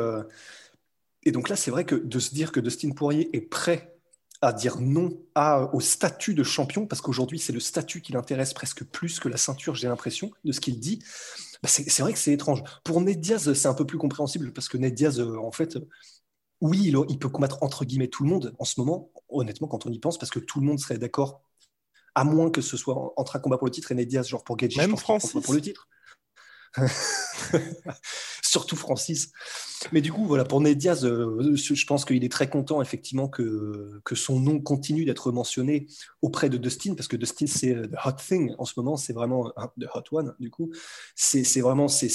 et 1.23 1.31
donc 1.31 1.49
là, 1.49 1.55
c'est 1.55 1.71
vrai 1.71 1.85
que 1.85 1.95
de 1.95 2.19
se 2.19 2.33
dire 2.33 2.51
que 2.51 2.59
Dustin 2.59 2.91
Poirier 2.91 3.29
est 3.35 3.41
prêt 3.41 3.98
à 4.41 4.53
dire 4.53 4.79
non 4.79 5.17
à, 5.35 5.73
au 5.73 5.79
statut 5.79 6.33
de 6.33 6.43
champion, 6.43 6.87
parce 6.87 7.01
qu'aujourd'hui, 7.01 7.39
c'est 7.39 7.53
le 7.53 7.59
statut 7.59 8.01
qui 8.01 8.13
l'intéresse 8.13 8.53
presque 8.53 8.83
plus 8.85 9.19
que 9.19 9.27
la 9.27 9.37
ceinture, 9.37 9.75
j'ai 9.75 9.87
l'impression, 9.87 10.31
de 10.45 10.51
ce 10.51 10.61
qu'il 10.61 10.79
dit. 10.79 11.03
Bah, 11.61 11.67
c'est 11.69 11.99
vrai 11.99 12.13
que 12.13 12.19
c'est 12.19 12.31
étrange. 12.31 12.63
Pour 12.85 13.01
Ned 13.01 13.19
Diaz, 13.19 13.51
c'est 13.53 13.67
un 13.67 13.73
peu 13.73 13.85
plus 13.85 13.97
compréhensible, 13.97 14.53
parce 14.53 14.69
que 14.69 14.77
Ned 14.77 14.93
Diaz, 14.93 15.19
euh, 15.19 15.37
en 15.37 15.51
fait, 15.51 15.77
oui, 16.61 16.81
il, 16.85 16.97
il, 17.09 17.19
peut 17.19 17.29
combattre 17.29 17.61
entre 17.63 17.83
guillemets 17.83 18.07
tout 18.07 18.23
le 18.23 18.29
monde 18.29 18.55
en 18.59 18.65
ce 18.65 18.79
moment, 18.79 19.11
honnêtement, 19.27 19.67
quand 19.67 19.85
on 19.85 19.91
y 19.91 19.99
pense, 19.99 20.17
parce 20.17 20.31
que 20.31 20.39
tout 20.39 20.61
le 20.61 20.65
monde 20.65 20.79
serait 20.79 20.97
d'accord 20.97 21.41
À 22.15 22.23
moins 22.23 22.49
que 22.49 22.61
ce 22.61 22.77
soit 22.77 23.13
entre 23.17 23.35
un 23.35 23.39
combat 23.39 23.57
pour 23.57 23.67
le 23.67 23.71
titre 23.71 23.91
et 23.91 23.95
Ned 23.95 24.07
Diaz, 24.07 24.27
genre 24.27 24.43
pour 24.43 24.55
Gaethje, 24.55 24.77
Même 24.77 24.91
je 24.91 25.03
pense 25.03 25.27
Francis. 25.27 25.41
pour 25.41 25.53
le 25.53 25.61
titre. 25.61 25.89
Surtout 28.49 28.75
Francis. 28.75 29.31
Mais 29.91 30.01
du 30.01 30.11
coup, 30.11 30.25
voilà, 30.25 30.43
pour 30.43 30.59
Ned 30.59 30.75
Diaz, 30.75 31.05
euh, 31.05 31.55
je 31.55 31.85
pense 31.85 32.03
qu'il 32.03 32.23
est 32.23 32.31
très 32.31 32.49
content, 32.49 32.81
effectivement, 32.81 33.27
que, 33.27 34.01
que 34.03 34.15
son 34.15 34.39
nom 34.39 34.59
continue 34.59 35.05
d'être 35.05 35.31
mentionné 35.31 35.85
auprès 36.23 36.49
de 36.49 36.57
Dustin, 36.57 36.95
parce 36.95 37.07
que 37.07 37.15
Dustin, 37.15 37.45
c'est 37.45 37.75
euh, 37.75 37.85
The 37.85 37.95
Hot 38.07 38.13
Thing 38.13 38.55
en 38.57 38.65
ce 38.65 38.73
moment, 38.77 38.97
c'est 38.97 39.13
vraiment 39.13 39.51
The 39.79 39.85
Hot 39.93 40.03
One, 40.17 40.35
du 40.39 40.49
coup. 40.49 40.71
C'est 41.15 41.61
vraiment, 41.61 41.87
c'est- 41.87 42.09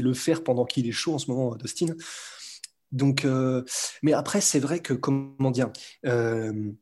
le 0.00 0.14
faire 0.14 0.42
pendant 0.42 0.64
qu'il 0.64 0.88
est 0.88 0.92
chaud 0.92 1.14
en 1.14 1.18
ce 1.18 1.30
moment, 1.30 1.54
Dustin. 1.54 1.94
Donc, 2.90 3.24
euh, 3.24 3.62
mais 4.02 4.14
après, 4.14 4.40
c'est 4.40 4.58
vrai 4.58 4.80
que, 4.80 4.94
comment 4.94 5.52
dire, 5.52 5.70
euh, 6.06 6.72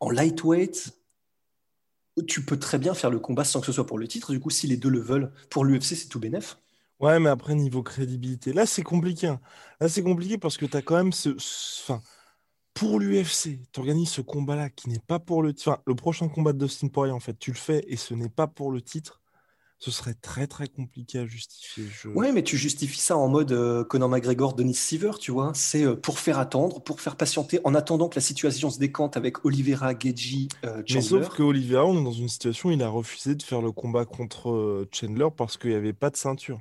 en 0.00 0.08
lightweight, 0.08 0.92
tu 2.26 2.42
peux 2.42 2.58
très 2.58 2.78
bien 2.78 2.94
faire 2.94 3.10
le 3.10 3.18
combat 3.18 3.44
sans 3.44 3.60
que 3.60 3.66
ce 3.66 3.72
soit 3.72 3.86
pour 3.86 3.98
le 3.98 4.08
titre. 4.08 4.32
Du 4.32 4.40
coup, 4.40 4.48
si 4.48 4.66
les 4.66 4.78
deux 4.78 4.88
le 4.88 5.00
veulent, 5.00 5.30
pour 5.50 5.66
l'UFC, 5.66 5.94
c'est 5.94 6.08
tout 6.08 6.20
bénef. 6.20 6.56
Ouais, 7.00 7.20
mais 7.20 7.28
après, 7.28 7.54
niveau 7.54 7.82
crédibilité, 7.82 8.52
là, 8.52 8.64
c'est 8.64 8.82
compliqué. 8.82 9.26
hein. 9.26 9.40
Là, 9.80 9.88
c'est 9.88 10.02
compliqué 10.02 10.38
parce 10.38 10.56
que 10.56 10.64
tu 10.66 10.76
as 10.76 10.82
quand 10.82 10.96
même 10.96 11.12
ce. 11.12 11.34
ce- 11.38 11.82
Enfin, 11.92 12.02
pour 12.74 13.00
l'UFC, 13.00 13.60
tu 13.72 13.80
organises 13.80 14.10
ce 14.10 14.20
combat-là 14.22 14.70
qui 14.70 14.88
n'est 14.90 14.98
pas 15.00 15.18
pour 15.18 15.42
le 15.42 15.52
titre. 15.54 15.70
Enfin, 15.72 15.82
le 15.86 15.94
prochain 15.94 16.28
combat 16.28 16.52
de 16.52 16.58
Dustin 16.66 16.88
Poirier, 16.88 17.12
en 17.12 17.20
fait, 17.20 17.38
tu 17.38 17.50
le 17.52 17.56
fais 17.56 17.84
et 17.88 17.96
ce 17.96 18.14
n'est 18.14 18.28
pas 18.30 18.46
pour 18.46 18.70
le 18.72 18.82
titre. 18.82 19.20
Ce 19.78 19.90
serait 19.90 20.14
très, 20.14 20.46
très 20.46 20.68
compliqué 20.68 21.18
à 21.18 21.26
justifier. 21.26 21.84
Je... 21.88 22.08
Ouais, 22.08 22.32
mais 22.32 22.42
tu 22.42 22.56
justifies 22.56 23.00
ça 23.00 23.16
en 23.18 23.28
mode 23.28 23.52
euh, 23.52 23.84
Conor 23.84 24.08
McGregor, 24.08 24.54
Denis 24.54 24.74
Seaver, 24.74 25.12
tu 25.20 25.32
vois. 25.32 25.52
C'est 25.54 25.84
euh, 25.84 25.96
pour 25.96 26.18
faire 26.18 26.38
attendre, 26.38 26.82
pour 26.82 27.00
faire 27.00 27.16
patienter, 27.16 27.60
en 27.64 27.74
attendant 27.74 28.08
que 28.08 28.14
la 28.16 28.22
situation 28.22 28.70
se 28.70 28.78
décante 28.78 29.16
avec 29.18 29.44
Oliveira, 29.44 29.92
Geji, 29.98 30.48
euh, 30.64 30.82
Mais 30.88 31.00
Chandler. 31.00 31.00
sauf 31.00 31.28
que 31.28 31.42
Oliveira, 31.42 31.84
on 31.86 31.98
est 32.00 32.04
dans 32.04 32.12
une 32.12 32.28
situation 32.28 32.70
où 32.70 32.72
il 32.72 32.82
a 32.82 32.88
refusé 32.88 33.34
de 33.34 33.42
faire 33.42 33.60
le 33.62 33.72
combat 33.72 34.04
contre 34.06 34.50
euh, 34.50 34.88
Chandler 34.92 35.28
parce 35.36 35.56
qu'il 35.58 35.70
n'y 35.70 35.76
avait 35.76 35.92
pas 35.92 36.10
de 36.10 36.16
ceinture. 36.16 36.60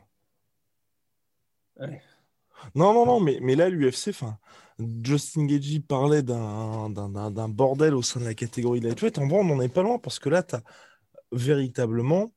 Non, 2.73 2.93
non, 2.93 3.05
non, 3.05 3.19
mais, 3.19 3.55
là, 3.55 3.69
l'UFC, 3.69 4.11
Justin 5.03 5.45
Gaethje 5.45 5.79
parlait 5.81 6.23
d'un 6.23 7.49
bordel 7.49 7.93
au 7.93 8.01
sein 8.01 8.19
de 8.19 8.25
la 8.25 8.33
catégorie 8.33 8.79
lightweight. 8.79 9.17
En 9.17 9.27
vrai, 9.27 9.39
on 9.39 9.43
n'en 9.43 9.61
est 9.61 9.69
pas 9.69 9.83
loin 9.83 9.99
parce 9.99 10.19
que 10.19 10.29
là, 10.29 10.43
tu 10.43 10.55
as 10.55 10.63
véritablement, 11.31 12.33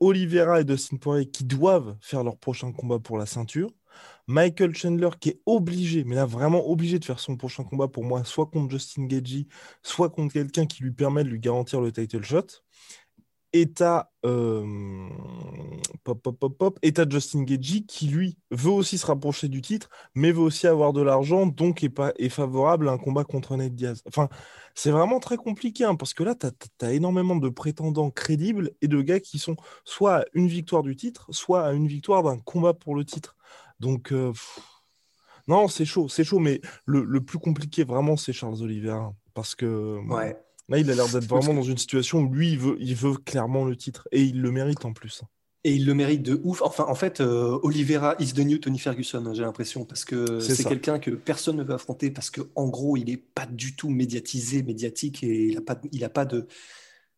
Oliveira 0.00 0.60
et 0.60 0.64
Dustin 0.64 0.96
Poirier 0.96 1.30
qui 1.30 1.44
doivent 1.44 1.96
faire 2.00 2.24
leur 2.24 2.36
prochain 2.36 2.72
combat 2.72 2.98
pour 2.98 3.18
la 3.18 3.26
ceinture. 3.26 3.70
Michael 4.26 4.74
Chandler 4.74 5.10
qui 5.20 5.30
est 5.30 5.40
obligé, 5.46 6.04
mais 6.04 6.14
là 6.14 6.24
vraiment 6.24 6.68
obligé 6.68 6.98
de 6.98 7.04
faire 7.04 7.18
son 7.18 7.36
prochain 7.36 7.64
combat 7.64 7.88
pour 7.88 8.04
moi, 8.04 8.24
soit 8.24 8.46
contre 8.46 8.70
Justin 8.70 9.06
Gaethje, 9.06 9.46
soit 9.82 10.10
contre 10.10 10.32
quelqu'un 10.32 10.66
qui 10.66 10.84
lui 10.84 10.92
permet 10.92 11.24
de 11.24 11.28
lui 11.28 11.40
garantir 11.40 11.80
le 11.80 11.90
title 11.92 12.22
shot. 12.22 12.46
Et 13.52 13.68
euh, 14.24 15.08
pop, 16.04 16.22
pop, 16.22 16.38
pop, 16.38 16.56
pop, 16.56 16.78
Justin 17.10 17.42
Gaethje 17.42 17.84
qui 17.86 18.06
lui 18.06 18.38
veut 18.50 18.70
aussi 18.70 18.96
se 18.96 19.06
rapprocher 19.06 19.48
du 19.48 19.60
titre, 19.60 19.88
mais 20.14 20.30
veut 20.30 20.42
aussi 20.42 20.68
avoir 20.68 20.92
de 20.92 21.02
l'argent, 21.02 21.46
donc 21.46 21.82
est 21.82 21.88
pas 21.88 22.12
est 22.18 22.28
favorable 22.28 22.88
à 22.88 22.92
un 22.92 22.98
combat 22.98 23.24
contre 23.24 23.56
Ned 23.56 23.74
Diaz. 23.74 24.02
Enfin, 24.06 24.28
c'est 24.74 24.92
vraiment 24.92 25.18
très 25.18 25.36
compliqué 25.36 25.84
hein, 25.84 25.96
parce 25.96 26.14
que 26.14 26.22
là, 26.22 26.34
t'as 26.36 26.50
as 26.82 26.92
énormément 26.92 27.36
de 27.36 27.48
prétendants 27.48 28.10
crédibles 28.10 28.70
et 28.82 28.88
de 28.88 29.02
gars 29.02 29.20
qui 29.20 29.38
sont 29.38 29.56
soit 29.84 30.18
à 30.18 30.24
une 30.34 30.46
victoire 30.46 30.82
du 30.82 30.94
titre, 30.94 31.26
soit 31.30 31.66
à 31.66 31.72
une 31.72 31.88
victoire 31.88 32.22
d'un 32.22 32.38
combat 32.38 32.74
pour 32.74 32.94
le 32.94 33.04
titre. 33.04 33.36
Donc, 33.80 34.12
euh, 34.12 34.32
non, 35.48 35.66
c'est 35.66 35.84
chaud, 35.84 36.08
c'est 36.08 36.22
chaud, 36.22 36.38
mais 36.38 36.60
le, 36.84 37.02
le 37.02 37.20
plus 37.20 37.38
compliqué 37.38 37.82
vraiment, 37.82 38.16
c'est 38.16 38.32
Charles 38.32 38.62
Oliveira 38.62 39.12
parce 39.34 39.54
que 39.54 39.98
Ouais. 40.08 40.36
Là, 40.70 40.78
il 40.78 40.90
a 40.90 40.94
l'air 40.94 41.08
d'être 41.08 41.26
vraiment 41.26 41.52
dans 41.52 41.62
une 41.62 41.78
situation 41.78 42.20
où 42.20 42.32
lui, 42.32 42.52
il 42.52 42.58
veut, 42.58 42.76
il 42.80 42.94
veut 42.94 43.14
clairement 43.14 43.64
le 43.64 43.76
titre. 43.76 44.08
Et 44.12 44.22
il 44.22 44.40
le 44.40 44.50
mérite 44.50 44.84
en 44.84 44.92
plus. 44.92 45.22
Et 45.62 45.74
il 45.74 45.84
le 45.84 45.92
mérite 45.92 46.22
de 46.22 46.40
ouf. 46.42 46.62
Enfin, 46.62 46.86
en 46.88 46.94
fait, 46.94 47.20
euh, 47.20 47.58
Oliveira 47.62 48.14
is 48.18 48.32
the 48.32 48.38
new 48.38 48.56
Tony 48.56 48.78
Ferguson, 48.78 49.34
j'ai 49.34 49.42
l'impression, 49.42 49.84
parce 49.84 50.06
que 50.06 50.40
C'est 50.40 50.64
quelqu'un 50.64 50.98
que 50.98 51.10
personne 51.10 51.56
ne 51.56 51.64
veut 51.64 51.74
affronter, 51.74 52.10
parce 52.10 52.30
que 52.30 52.40
en 52.54 52.68
gros, 52.68 52.96
il 52.96 53.10
est 53.10 53.18
pas 53.18 53.44
du 53.46 53.76
tout 53.76 53.90
médiatisé, 53.90 54.62
médiatique, 54.62 55.22
et 55.22 55.48
il 55.48 55.58
a 55.58 55.60
pas, 55.60 55.78
il 55.92 56.02
a 56.04 56.08
pas 56.08 56.24
de, 56.24 56.46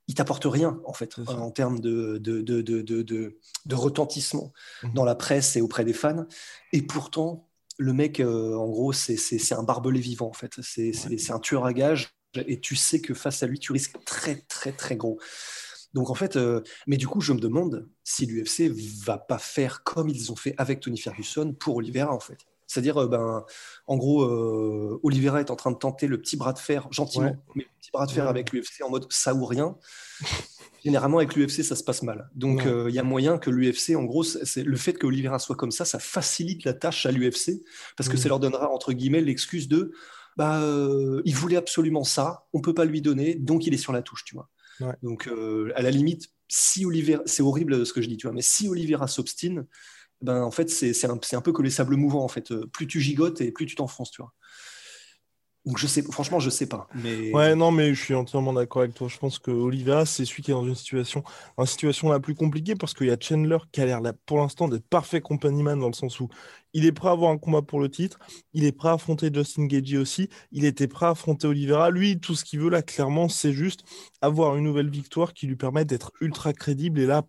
il 0.09 0.15
t'apporte 0.15 0.45
rien 0.47 0.81
en 0.85 0.93
fait 0.93 1.19
en 1.29 1.51
termes 1.53 1.79
de 1.79 2.19
de, 2.19 2.41
de, 2.41 2.63
de, 2.63 2.83
de, 3.03 3.75
retentissement 3.75 4.53
Mhm. 4.83 4.95
dans 4.95 5.05
la 5.05 5.15
presse 5.15 5.55
et 5.57 5.61
auprès 5.61 5.85
des 5.85 5.93
fans. 5.93 6.27
Et 6.73 6.83
pourtant, 6.83 7.49
le 7.79 7.93
mec, 7.93 8.19
euh, 8.19 8.55
en 8.57 8.69
gros, 8.69 8.93
c'est 8.93 9.53
un 9.53 9.63
barbelé 9.63 10.01
vivant 10.01 10.27
en 10.29 10.33
fait. 10.33 10.53
C'est 10.63 10.93
c'est 10.93 11.33
un 11.33 11.39
tueur 11.39 11.65
à 11.65 11.73
gages, 11.73 12.17
et 12.35 12.61
tu 12.61 12.77
sais 12.77 13.01
que 13.01 13.15
face 13.15 13.43
à 13.43 13.47
lui, 13.47 13.59
tu 13.59 13.73
risques 13.73 13.97
très 14.05 14.37
très 14.49 14.73
très 14.73 14.97
gros. 14.97 15.19
Donc 15.95 16.09
en 16.09 16.15
fait, 16.15 16.37
euh, 16.37 16.63
mais 16.87 16.97
du 16.97 17.07
coup, 17.07 17.21
je 17.21 17.33
me 17.35 17.41
demande 17.41 17.87
si 18.03 18.25
l'UFC 18.27 18.71
va 19.05 19.19
pas 19.19 19.39
faire 19.39 19.83
comme 19.85 20.09
ils 20.09 20.33
ont 20.33 20.37
fait 20.37 20.55
avec 20.57 20.81
Tony 20.81 20.99
Ferguson 20.99 21.53
pour 21.59 21.77
Oliveira 21.77 22.13
en 22.15 22.21
fait. 22.21 22.39
C'est-à-dire, 22.67 22.97
euh, 23.03 23.07
ben, 23.07 23.45
en 23.87 23.97
gros, 23.99 24.23
euh, 24.23 24.99
Oliveira 25.03 25.41
est 25.41 25.51
en 25.51 25.57
train 25.57 25.71
de 25.73 25.77
tenter 25.77 26.07
le 26.07 26.19
petit 26.19 26.39
bras 26.39 26.55
de 26.55 26.59
fer 26.59 26.89
gentiment, 26.91 27.27
Ouais. 27.27 27.37
mais 27.55 27.65
le 27.65 27.69
petit 27.79 27.91
bras 27.93 28.07
de 28.07 28.13
fer 28.13 28.25
Ouais. 28.25 28.31
avec 28.31 28.51
l'UFC 28.53 28.83
en 28.83 28.89
mode 28.89 29.07
ça 29.13 29.35
ou 29.35 29.45
rien. 29.45 29.77
Généralement, 30.83 31.19
avec 31.19 31.37
l'UFC, 31.37 31.63
ça 31.63 31.77
se 31.77 31.85
passe 31.85 32.03
mal. 32.03 32.29
Donc, 32.35 32.61
Ouais. 32.61 32.67
euh, 32.67 32.89
il 32.89 32.95
y 32.95 32.99
a 32.99 33.03
moyen 33.05 33.37
que 33.39 33.51
l'UFC, 33.51 33.95
en 33.95 34.05
gros, 34.05 34.25
c'est 34.25 34.65
le 34.65 34.77
fait 34.77 34.95
que 34.95 35.07
Oliveira 35.07 35.39
soit 35.39 35.55
comme 35.55 35.71
ça, 35.71 35.85
ça 35.85 35.99
facilite 35.99 36.65
la 36.65 36.73
tâche 36.73 37.05
à 37.07 37.13
l'UFC 37.13 37.63
parce 37.97 38.09
que 38.09 38.17
Mhm. 38.17 38.23
ça 38.23 38.29
leur 38.31 38.41
donnera 38.41 38.71
entre 38.71 38.93
guillemets 38.95 39.21
l'excuse 39.21 39.69
de, 39.69 39.93
bah, 40.37 40.63
euh, 40.63 41.23
il 41.25 41.35
voulait 41.35 41.57
absolument 41.57 42.05
ça, 42.05 42.47
on 42.53 42.61
peut 42.61 42.75
pas 42.75 42.85
lui 42.85 43.03
donner, 43.03 43.35
donc 43.35 43.67
il 43.67 43.75
est 43.75 43.79
sur 43.79 43.93
la 43.93 44.03
touche, 44.03 44.25
tu 44.25 44.35
vois. 44.35 44.51
Ouais. 44.81 44.95
Donc, 45.03 45.29
euh, 45.29 45.73
à 45.75 45.83
la 45.83 45.91
limite, 45.91 46.31
si 46.49 46.85
Oliveira, 46.85 47.23
c'est 47.27 47.43
horrible 47.43 47.87
ce 47.87 47.93
que 47.93 48.03
je 48.03 48.09
dis, 48.09 48.17
tu 48.17 48.27
vois, 48.27 48.35
mais 48.35 48.43
si 48.43 48.69
Oliveira 48.69 49.07
s'obstine, 49.07 49.67
ben 50.21 50.43
en 50.43 50.51
fait, 50.51 50.71
c'est 50.71 51.05
un, 51.07 51.19
c'est 51.23 51.37
un 51.37 51.41
peu 51.41 51.53
que 51.53 51.63
les 51.63 51.71
sables 51.71 51.97
mouvants, 51.97 52.25
en 52.25 52.29
fait. 52.29 52.53
Euh, 52.53 52.67
Plus 52.73 52.87
tu 52.87 53.01
gigotes 53.01 53.41
et 53.41 53.53
plus 53.53 53.67
tu 53.67 53.75
t'enfonces, 53.75 54.11
tu 54.11 54.23
vois. 54.23 54.33
Donc, 55.65 55.79
je 55.79 55.87
sais, 55.87 56.03
franchement, 56.03 56.41
je 56.41 56.51
sais 56.51 56.67
pas. 56.67 56.89
Mais 56.95 57.33
Ouais, 57.33 57.55
non, 57.55 57.71
mais 57.71 57.95
je 57.95 58.03
suis 58.03 58.15
entièrement 58.15 58.53
d'accord 58.53 58.83
avec 58.83 58.95
toi. 58.95 59.07
Je 59.07 59.17
pense 59.19 59.39
que 59.39 59.53
c'est 60.05 60.25
celui 60.25 60.43
qui 60.43 60.51
est 60.51 60.55
dans 60.55 60.67
une 60.67 60.75
situation, 60.75 61.23
la 61.57 61.67
situation 61.67 62.09
la 62.11 62.19
plus 62.19 62.35
compliquée 62.35 62.75
parce 62.75 62.95
qu'il 62.95 63.07
y 63.07 63.11
a 63.11 63.17
Chandler 63.19 63.59
qui 63.71 63.81
a 63.81 63.87
l'air 63.87 64.01
pour 64.27 64.39
l'instant 64.39 64.67
d'être 64.67 64.87
parfait 64.89 65.21
compagnie 65.21 65.63
man 65.63 65.79
dans 65.79 65.87
le 65.87 65.93
sens 65.93 66.19
où 66.19 66.29
il 66.73 66.85
est 66.85 66.93
prêt 66.93 67.09
à 67.09 67.13
avoir 67.13 67.31
un 67.31 67.39
combat 67.39 67.63
pour 67.63 67.81
le 67.81 67.89
titre, 67.89 68.19
il 68.55 68.65
est 68.65 68.73
prêt 68.73 68.89
à 68.89 68.93
affronter 68.95 69.31
Justin 69.33 69.67
Gaethje 69.67 69.95
aussi, 69.97 70.29
il 70.51 70.65
était 70.65 70.89
prêt 70.89 71.07
à 71.07 71.11
affronter 71.11 71.47
Oliveira. 71.47 71.91
Lui, 71.91 72.19
tout 72.19 72.35
ce 72.35 72.45
qu'il 72.45 72.61
veut 72.61 72.71
là, 72.71 72.83
clairement, 72.83 73.29
c'est 73.29 73.53
juste 73.53 73.85
avoir 74.21 74.57
une 74.57 74.65
nouvelle 74.65 74.91
victoire 74.91 75.33
qui 75.33 75.47
lui 75.47 75.57
permette 75.57 75.89
d'être 75.89 76.13
ultra 76.21 76.53
crédible. 76.53 76.99
Et 77.01 77.07
là, 77.07 77.23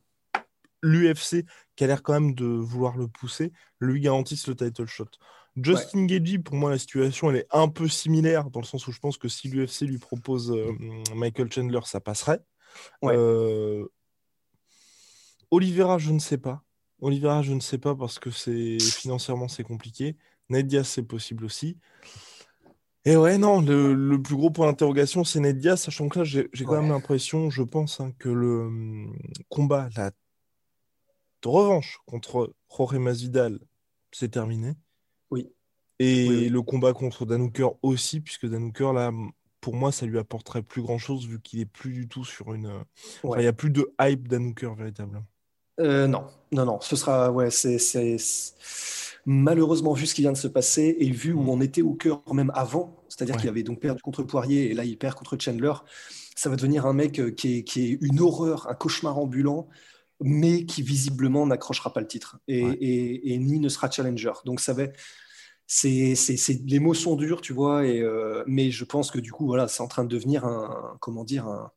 l'UFC, 0.81 1.45
qui 1.75 1.83
a 1.83 1.87
l'air 1.87 2.03
quand 2.03 2.13
même 2.13 2.35
de 2.35 2.45
vouloir 2.45 2.97
le 2.97 3.07
pousser, 3.07 3.51
lui 3.79 3.99
garantisse 3.99 4.47
le 4.47 4.55
title 4.55 4.85
shot. 4.85 5.09
Justin 5.55 6.05
Gaethje, 6.05 6.39
pour 6.39 6.55
moi, 6.55 6.71
la 6.71 6.79
situation, 6.79 7.29
elle 7.29 7.37
est 7.37 7.47
un 7.51 7.67
peu 7.67 7.87
similaire, 7.87 8.49
dans 8.49 8.59
le 8.59 8.65
sens 8.65 8.87
où 8.87 8.91
je 8.91 8.99
pense 8.99 9.17
que 9.17 9.27
si 9.27 9.47
l'UFC 9.49 9.81
lui 9.81 9.99
propose 9.99 10.51
euh, 10.51 10.71
Michael 11.15 11.51
Chandler, 11.51 11.81
ça 11.85 11.99
passerait. 11.99 12.41
Ouais. 13.01 13.15
Euh, 13.15 13.85
Oliveira, 15.51 15.99
je 15.99 16.11
ne 16.11 16.19
sais 16.19 16.39
pas. 16.39 16.63
Oliveira, 17.01 17.43
je 17.43 17.53
ne 17.53 17.59
sais 17.59 17.77
pas 17.77 17.95
parce 17.95 18.17
que 18.17 18.31
c'est 18.31 18.79
financièrement, 18.79 19.47
c'est 19.47 19.63
compliqué. 19.63 20.15
Ned 20.49 20.83
c'est 20.83 21.03
possible 21.03 21.45
aussi. 21.45 21.77
Et 23.05 23.17
ouais, 23.17 23.37
non, 23.37 23.61
le, 23.61 23.93
le 23.93 24.21
plus 24.21 24.35
gros 24.35 24.49
point 24.49 24.65
d'interrogation, 24.67 25.23
c'est 25.23 25.41
Ned 25.41 25.57
Diaz, 25.57 25.81
sachant 25.81 26.07
que 26.07 26.19
là, 26.19 26.25
j'ai 26.25 26.47
quand 26.63 26.71
Ouais. 26.71 26.79
même 26.81 26.89
l'impression, 26.89 27.49
je 27.49 27.61
pense, 27.61 27.99
hein, 27.99 28.13
que 28.17 28.29
le 28.29 28.61
hum, 28.61 29.17
combat, 29.49 29.89
la 29.97 30.11
revanche 31.43 31.99
contre 32.05 32.53
Jorge 32.69 32.97
Masvidal, 32.97 33.59
c'est 34.11 34.29
terminé. 34.29 34.73
Oui. 35.33 35.49
Et 35.99 36.27
Oui, 36.29 36.35
oui. 36.37 36.49
le 36.49 36.61
combat 36.61 36.93
contre 36.93 37.25
Dan 37.25 37.41
Hooker 37.41 37.69
aussi, 37.81 38.19
puisque 38.19 38.47
Dan 38.47 38.63
Hooker, 38.65 38.93
là, 38.93 39.11
pour 39.61 39.75
moi, 39.75 39.91
ça 39.91 40.05
lui 40.05 40.17
apporterait 40.19 40.63
plus 40.63 40.81
grand-chose 40.81 41.27
vu 41.27 41.39
qu'il 41.41 41.59
est 41.59 41.65
plus 41.65 41.93
du 41.93 42.07
tout 42.07 42.25
sur 42.25 42.53
une. 42.53 42.67
enfin, 42.67 42.85
il 43.23 43.29
Ouais. 43.29 43.41
n'y 43.41 43.47
a 43.47 43.53
plus 43.53 43.69
de 43.69 43.93
hype 44.01 44.27
Dan 44.27 44.47
Hooker 44.47 44.71
véritablement. 44.77 45.23
Euh, 45.79 46.07
non, 46.07 46.25
non, 46.51 46.65
non, 46.65 46.79
ce 46.81 46.95
sera, 46.95 47.31
ouais, 47.31 47.49
c'est, 47.49 47.77
malheureusement 49.25 49.93
vu 49.93 50.05
ce 50.05 50.13
qui 50.15 50.21
vient 50.21 50.31
de 50.33 50.37
se 50.37 50.47
passer 50.47 50.95
et 50.99 51.09
vu 51.09 51.33
où 51.33 51.49
on 51.49 51.61
était 51.61 51.81
au 51.81 51.93
cœur 51.93 52.21
même 52.33 52.51
avant, 52.55 53.03
c'est-à-dire 53.09 53.35
Ouais. 53.35 53.41
qu'il 53.41 53.49
avait 53.49 53.63
donc 53.63 53.79
perdu 53.79 54.01
contre 54.01 54.23
Poirier 54.23 54.69
et 54.69 54.73
là 54.73 54.83
il 54.85 54.97
perd 54.97 55.15
contre 55.15 55.37
Chandler, 55.39 55.73
ça 56.35 56.49
va 56.49 56.55
devenir 56.55 56.85
un 56.85 56.93
mec 56.93 57.19
euh, 57.19 57.31
qui 57.31 57.59
est, 57.59 57.63
qui 57.63 57.85
est 57.85 57.97
une 58.01 58.19
horreur, 58.19 58.69
un 58.69 58.73
cauchemar 58.75 59.17
ambulant, 59.17 59.67
mais 60.21 60.65
qui 60.65 60.81
visiblement 60.81 61.45
n'accrochera 61.47 61.91
pas 61.93 62.01
le 62.01 62.07
titre 62.07 62.39
et, 62.47 62.63
Ouais. 62.65 62.73
et- 62.81 63.33
et 63.33 63.37
ni 63.37 63.59
ne 63.59 63.69
sera 63.69 63.89
challenger. 63.89 64.33
Donc 64.45 64.59
ça 64.59 64.73
va, 64.73 64.83
c'est, 65.67 66.13
les 66.65 66.79
mots 66.79 66.93
sont 66.93 67.15
durs, 67.15 67.41
tu 67.41 67.53
vois, 67.53 67.85
et, 67.85 67.99
euh, 68.01 68.43
mais 68.47 68.69
je 68.71 68.83
pense 68.85 69.11
que 69.11 69.19
du 69.19 69.31
coup 69.31 69.45
voilà, 69.45 69.67
c'est 69.67 69.81
en 69.81 69.87
train 69.87 70.03
de 70.03 70.09
devenir 70.09 70.45
un, 70.45 70.97
comment 70.99 71.23
dire, 71.23 71.47
un, 71.47 71.71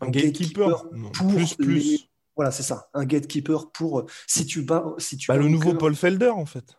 Un 0.00 0.08
gatekeeper, 0.10 0.88
pour 1.12 1.28
plus, 1.28 1.54
plus. 1.54 1.78
les- 1.78 2.00
voilà, 2.34 2.50
c'est 2.50 2.62
ça, 2.62 2.88
un 2.94 3.04
gatekeeper 3.04 3.70
pour 3.72 4.04
si 4.26 4.44
tu 4.46 4.62
bats, 4.62 4.94
si 4.98 5.16
tu 5.16 5.28
Bah, 5.28 5.36
bats 5.36 5.42
le 5.42 5.48
nouveau 5.48 5.70
Hooker- 5.70 5.78
Paul 5.78 5.94
Felder, 5.96 6.28
en 6.30 6.46
fait. 6.46 6.76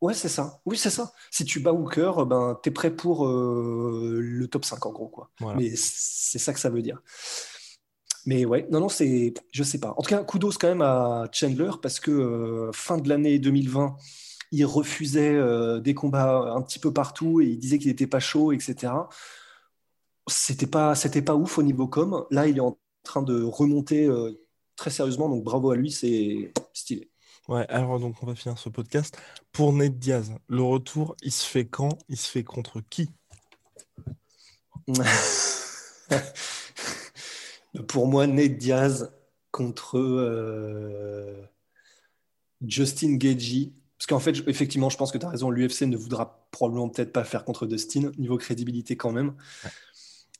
Ouais, 0.00 0.12
c'est 0.12 0.28
ça. 0.28 0.60
Oui, 0.66 0.76
c'est 0.76 0.90
ça. 0.90 1.12
Si 1.30 1.46
tu 1.46 1.60
bats 1.60 1.72
Hooker, 1.72 2.26
ben, 2.26 2.58
tu 2.62 2.68
es 2.68 2.72
prêt 2.72 2.94
pour 2.94 3.26
euh, 3.26 4.18
le 4.20 4.46
top 4.48 4.66
5 4.66 4.84
en 4.84 4.92
gros. 4.92 5.08
Quoi. 5.08 5.30
Mais 5.56 5.72
c'est 5.76 6.38
ça 6.38 6.52
que 6.52 6.60
ça 6.60 6.68
veut 6.68 6.82
dire. 6.82 7.00
Mais 8.26 8.44
ouais, 8.44 8.66
non, 8.70 8.80
non, 8.80 8.88
c'est. 8.90 9.32
Je 9.50 9.62
sais 9.62 9.78
pas. 9.78 9.94
En 9.96 10.02
tout 10.02 10.10
cas, 10.10 10.22
kudos 10.24 10.52
quand 10.60 10.68
même 10.68 10.82
à 10.82 11.26
Chandler 11.32 11.70
parce 11.80 12.00
que 12.00 12.10
euh, 12.10 12.70
fin 12.72 12.98
de 12.98 13.08
l'année 13.08 13.38
2020, 13.38 13.96
il 14.52 14.64
refusait 14.64 15.34
euh, 15.34 15.80
des 15.80 15.94
combats 15.94 16.52
un 16.54 16.62
petit 16.62 16.78
peu 16.78 16.92
partout 16.92 17.40
et 17.40 17.46
il 17.46 17.58
disait 17.58 17.78
qu'il 17.78 17.88
n'était 17.88 18.06
pas 18.06 18.20
chaud, 18.20 18.52
etc. 18.52 18.92
C'était 20.26 20.66
pas, 20.66 20.94
c'était 20.94 21.22
pas 21.22 21.34
ouf 21.34 21.58
au 21.58 21.62
niveau 21.62 21.86
com. 21.86 22.24
Là, 22.30 22.46
il 22.46 22.56
est 22.56 22.60
en 22.60 22.78
train 23.02 23.22
de 23.22 23.42
remonter 23.42 24.08
très 24.76 24.90
sérieusement, 24.90 25.28
donc 25.28 25.44
bravo 25.44 25.70
à 25.70 25.76
lui, 25.76 25.90
c'est 25.90 26.52
stylé. 26.72 27.10
Ouais, 27.48 27.66
alors 27.68 28.00
donc 28.00 28.22
on 28.22 28.26
va 28.26 28.34
finir 28.34 28.58
ce 28.58 28.70
podcast. 28.70 29.18
Pour 29.52 29.74
Ned 29.74 29.98
Diaz, 29.98 30.32
le 30.48 30.62
retour, 30.62 31.14
il 31.22 31.32
se 31.32 31.46
fait 31.46 31.66
quand? 31.66 31.98
Il 32.08 32.16
se 32.16 32.30
fait 32.30 32.42
contre 32.42 32.80
qui? 32.80 33.10
Pour 37.88 38.06
moi, 38.06 38.26
Ned 38.26 38.56
Diaz 38.56 39.12
contre 39.50 39.98
euh, 39.98 41.46
Justin 42.66 43.16
Gagey. 43.16 43.72
Parce 43.98 44.06
qu'en 44.06 44.18
fait, 44.18 44.36
effectivement, 44.48 44.90
je 44.90 44.96
pense 44.96 45.12
que 45.12 45.18
tu 45.18 45.26
as 45.26 45.30
raison, 45.30 45.50
l'UFC 45.50 45.82
ne 45.82 45.96
voudra 45.96 46.46
probablement 46.50 46.88
peut-être 46.88 47.12
pas 47.12 47.24
faire 47.24 47.44
contre 47.44 47.66
Dustin, 47.66 48.10
niveau 48.18 48.36
crédibilité 48.36 48.96
quand 48.96 49.12
même. 49.12 49.34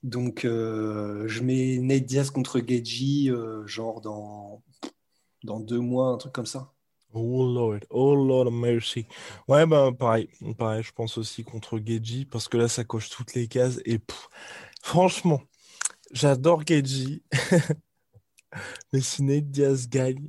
Donc, 0.03 0.45
euh, 0.45 1.27
je 1.29 1.43
mets 1.43 1.79
Ned 1.79 2.05
Diaz 2.05 2.31
contre 2.31 2.61
Gagey, 2.61 3.31
euh, 3.31 3.67
genre 3.67 4.01
dans, 4.01 4.63
dans 5.45 5.61
deux 5.61 5.81
mois, 5.81 6.09
un 6.09 6.17
truc 6.19 6.33
comme 6.33 6.47
ça. 6.47 6.75
Oh 7.17 7.47
Lord, 7.47 7.81
oh 7.91 8.17
Lord 8.17 8.49
of 8.49 8.55
mercy. 8.55 9.07
Ouais, 9.47 9.65
bah 9.67 9.93
pareil, 9.97 10.29
pareil, 10.59 10.83
je 10.83 10.91
pense 10.91 11.17
aussi 11.17 11.45
contre 11.45 11.79
Geji 11.79 12.25
parce 12.25 12.49
que 12.49 12.57
là, 12.57 12.67
ça 12.67 12.83
coche 12.83 13.09
toutes 13.09 13.35
les 13.35 13.47
cases 13.47 13.79
et 13.85 14.01
franchement, 14.83 15.41
j'adore 16.11 16.67
Geji, 16.67 17.23
mais 18.93 19.01
si 19.01 19.23
Nate 19.23 19.49
Diaz 19.49 19.89
gagne, 19.89 20.29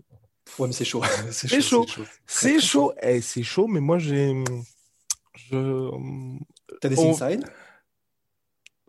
ouais, 0.59 0.67
mais 0.67 0.73
c'est 0.73 0.85
chaud, 0.85 1.03
c'est 1.31 1.61
chaud, 1.61 1.85
c'est 2.25 2.59
chaud, 2.59 2.93
eh, 3.01 3.21
c'est 3.21 3.43
chaud, 3.43 3.67
mais 3.67 3.79
moi 3.79 3.97
j'ai, 3.97 4.43
je, 5.33 5.91
t'as 6.81 6.89
des 6.89 6.99
inside 6.99 7.45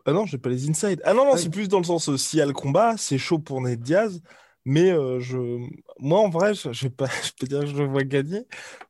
Ah 0.05 0.13
non, 0.13 0.25
j'ai 0.25 0.37
pas 0.37 0.49
les 0.49 0.69
inside. 0.69 1.01
Ah 1.03 1.13
non 1.13 1.25
non, 1.25 1.31
ah 1.33 1.37
c'est 1.37 1.49
plus 1.49 1.67
dans 1.67 1.79
le 1.79 1.85
sens 1.85 2.09
euh, 2.09 2.17
s'il 2.17 2.39
y 2.39 2.41
a 2.41 2.45
le 2.45 2.53
combat, 2.53 2.95
c'est 2.97 3.17
chaud 3.17 3.39
pour 3.39 3.61
Nate 3.61 3.79
Diaz. 3.79 4.21
Mais 4.69 4.91
euh, 4.91 5.21
je, 5.21 5.65
moi, 5.97 6.19
en 6.19 6.27
vrai, 6.27 6.53
je, 6.53 6.73
je, 6.73 6.89
pas, 6.89 7.07
je 7.23 7.31
peux 7.39 7.47
dire 7.47 7.61
que 7.61 7.67
je 7.67 7.77
le 7.77 7.85
vois 7.85 8.03
gagner, 8.03 8.41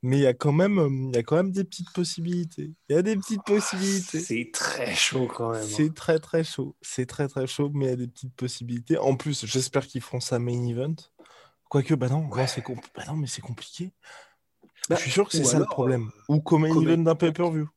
mais 0.01 0.17
il 0.17 0.23
y 0.23 0.25
a 0.25 0.33
quand 0.33 0.51
même, 0.51 1.09
il 1.09 1.15
y 1.15 1.19
a 1.19 1.21
quand 1.21 1.35
même 1.35 1.51
des 1.51 1.63
petites 1.63 1.91
possibilités. 1.93 2.71
Il 2.89 2.95
y 2.95 2.97
a 2.97 3.03
des 3.03 3.15
petites 3.15 3.43
possibilités. 3.43 4.19
C'est 4.19 4.49
très 4.51 4.95
chaud 4.95 5.27
quand 5.27 5.51
même. 5.51 5.61
Hein. 5.61 5.69
C'est 5.69 5.93
très 5.93 6.17
très 6.17 6.43
chaud. 6.43 6.75
C'est 6.81 7.05
très 7.05 7.27
très 7.27 7.45
chaud, 7.45 7.69
mais 7.75 7.85
il 7.85 7.89
y 7.89 7.93
a 7.93 7.95
des 7.95 8.07
petites 8.07 8.33
possibilités. 8.33 8.97
En 8.97 9.15
plus, 9.15 9.45
j'espère 9.45 9.85
qu'ils 9.85 10.01
feront 10.01 10.19
ça 10.19 10.39
main 10.39 10.65
event. 10.67 10.95
Quoique, 11.69 11.93
bah 11.93 12.07
non, 12.09 12.29
c'est 12.47 12.63
bah 12.95 13.03
non, 13.07 13.15
mais 13.15 13.27
c'est 13.27 13.41
compliqué. 13.41 13.91
Bah, 14.89 14.95
je 14.95 15.01
suis 15.01 15.11
sûr 15.11 15.27
que 15.27 15.33
c'est 15.33 15.43
ça 15.43 15.59
le 15.59 15.65
problème. 15.65 16.09
Euh, 16.29 16.35
Ou 16.35 16.39
comme 16.39 16.61
main 16.61 16.81
event 16.81 17.03
d'un 17.03 17.15
pay-per-view. 17.15 17.67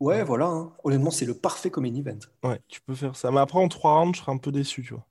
Ouais, 0.00 0.22
voilà. 0.22 0.46
Hein. 0.46 0.72
Honnêtement, 0.84 1.10
c'est 1.10 1.24
le 1.24 1.34
parfait 1.34 1.70
comme 1.70 1.86
event. 1.86 2.18
Ouais, 2.44 2.60
tu 2.68 2.80
peux 2.80 2.94
faire 2.94 3.16
ça. 3.16 3.30
Mais 3.30 3.40
après, 3.40 3.58
en 3.58 3.68
trois 3.68 3.98
rounds, 3.98 4.16
je 4.16 4.20
serais 4.20 4.32
un 4.32 4.36
peu 4.36 4.52
déçu, 4.52 4.82
tu 4.82 4.94
vois. 4.94 5.06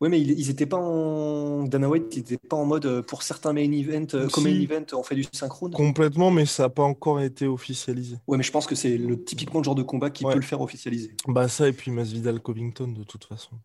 Oui, 0.00 0.10
mais 0.10 0.20
ils 0.20 0.48
n'étaient 0.48 0.66
pas 0.66 0.76
en. 0.76 1.64
Dana 1.64 1.88
White, 1.88 2.14
ils 2.16 2.18
n'étaient 2.18 2.36
pas 2.36 2.56
en 2.56 2.66
mode 2.66 2.84
euh, 2.84 3.02
pour 3.02 3.22
certains 3.22 3.54
main 3.54 3.72
events, 3.72 4.14
euh, 4.14 4.28
comme 4.28 4.44
main 4.44 4.50
event, 4.50 4.84
on 4.92 5.02
fait 5.02 5.14
du 5.14 5.24
synchrone. 5.32 5.72
Complètement, 5.72 6.30
mais 6.30 6.44
ça 6.44 6.64
n'a 6.64 6.68
pas 6.68 6.82
encore 6.82 7.20
été 7.20 7.46
officialisé. 7.46 8.18
Oui, 8.26 8.36
mais 8.36 8.44
je 8.44 8.52
pense 8.52 8.66
que 8.66 8.74
c'est 8.74 8.98
le 8.98 9.22
typiquement 9.24 9.60
le 9.60 9.64
genre 9.64 9.74
de 9.74 9.82
combat 9.82 10.10
qui 10.10 10.24
peut 10.24 10.34
le 10.34 10.42
faire 10.42 10.60
officialiser. 10.60 11.16
Bah, 11.26 11.48
ça, 11.48 11.66
et 11.66 11.72
puis 11.72 11.90
Masvidal 11.90 12.40
Covington, 12.40 12.88
de 12.88 13.04
toute 13.04 13.24
façon. 13.24 13.56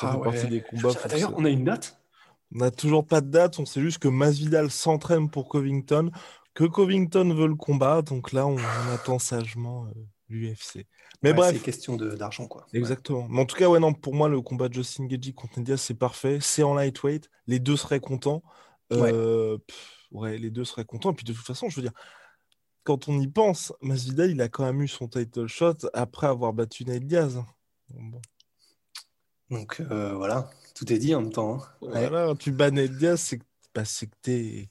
Ah, 0.00 0.18
ouais. 0.18 0.46
des 0.46 0.62
combats. 0.62 0.92
D'ailleurs, 1.08 1.34
on 1.36 1.44
a 1.44 1.50
une 1.50 1.64
date? 1.64 1.98
On 2.54 2.58
n'a 2.58 2.70
toujours 2.70 3.06
pas 3.06 3.20
de 3.20 3.30
date, 3.30 3.58
on 3.58 3.66
sait 3.66 3.80
juste 3.80 3.98
que 3.98 4.08
Masvidal 4.08 4.70
s'entraîne 4.70 5.28
pour 5.28 5.48
Covington, 5.48 6.10
que 6.54 6.64
Covington 6.64 7.34
veut 7.34 7.48
le 7.48 7.56
combat, 7.56 8.02
donc 8.02 8.32
là, 8.32 8.46
on, 8.46 8.58
attend 8.92 9.18
sagement 9.18 9.86
euh, 9.86 9.90
l'UFC. 10.28 10.86
Mais 11.22 11.32
bref. 11.32 11.54
C'est 11.54 11.62
question 11.62 11.96
d'argent, 11.96 12.46
quoi. 12.46 12.66
Exactement. 12.72 13.26
Mais 13.28 13.40
en 13.40 13.46
tout 13.46 13.56
cas, 13.56 13.68
ouais, 13.68 13.80
non, 13.80 13.92
pour 13.92 14.14
moi, 14.14 14.28
le 14.28 14.40
combat 14.40 14.68
de 14.68 14.74
Justin 14.74 15.06
Gagey 15.06 15.32
contre 15.32 15.60
Diaz, 15.60 15.80
c'est 15.80 15.94
parfait. 15.94 16.38
C'est 16.40 16.62
en 16.62 16.74
lightweight. 16.74 17.30
Les 17.46 17.58
deux 17.58 17.76
seraient 17.76 18.00
contents. 18.00 18.42
Euh, 18.92 19.56
ouais. 20.12 20.38
les 20.38 20.50
deux 20.50 20.64
seraient 20.64 20.84
contents. 20.84 21.12
Et 21.12 21.14
puis, 21.14 21.24
de 21.24 21.32
toute 21.32 21.46
façon, 21.46 21.68
je 21.70 21.76
veux 21.76 21.82
dire, 21.82 21.94
quand 22.84 23.08
on 23.08 23.18
y 23.18 23.26
pense, 23.26 23.72
Masvidal, 23.80 24.30
il 24.30 24.40
a 24.42 24.48
quand 24.48 24.64
même 24.64 24.82
eu 24.82 24.88
son 24.88 25.08
title 25.08 25.46
shot 25.46 25.78
après 25.94 26.26
avoir 26.26 26.52
battu 26.52 26.84
Nate 26.84 27.06
Diaz. 27.06 27.42
Donc, 29.50 29.80
euh, 29.80 30.14
voilà, 30.14 30.50
tout 30.74 30.90
est 30.92 30.98
dit 30.98 31.14
en 31.14 31.22
même 31.22 31.32
temps. 31.32 31.54
Hein. 31.54 31.68
Voilà, 31.80 32.34
tu 32.38 32.50
bats 32.50 32.70
Nate 32.70 32.92
Diaz, 32.92 33.20
c'est 33.20 33.38
que, 33.38 33.44
bah, 33.74 33.82
que 33.84 34.06
t'es 34.22 34.68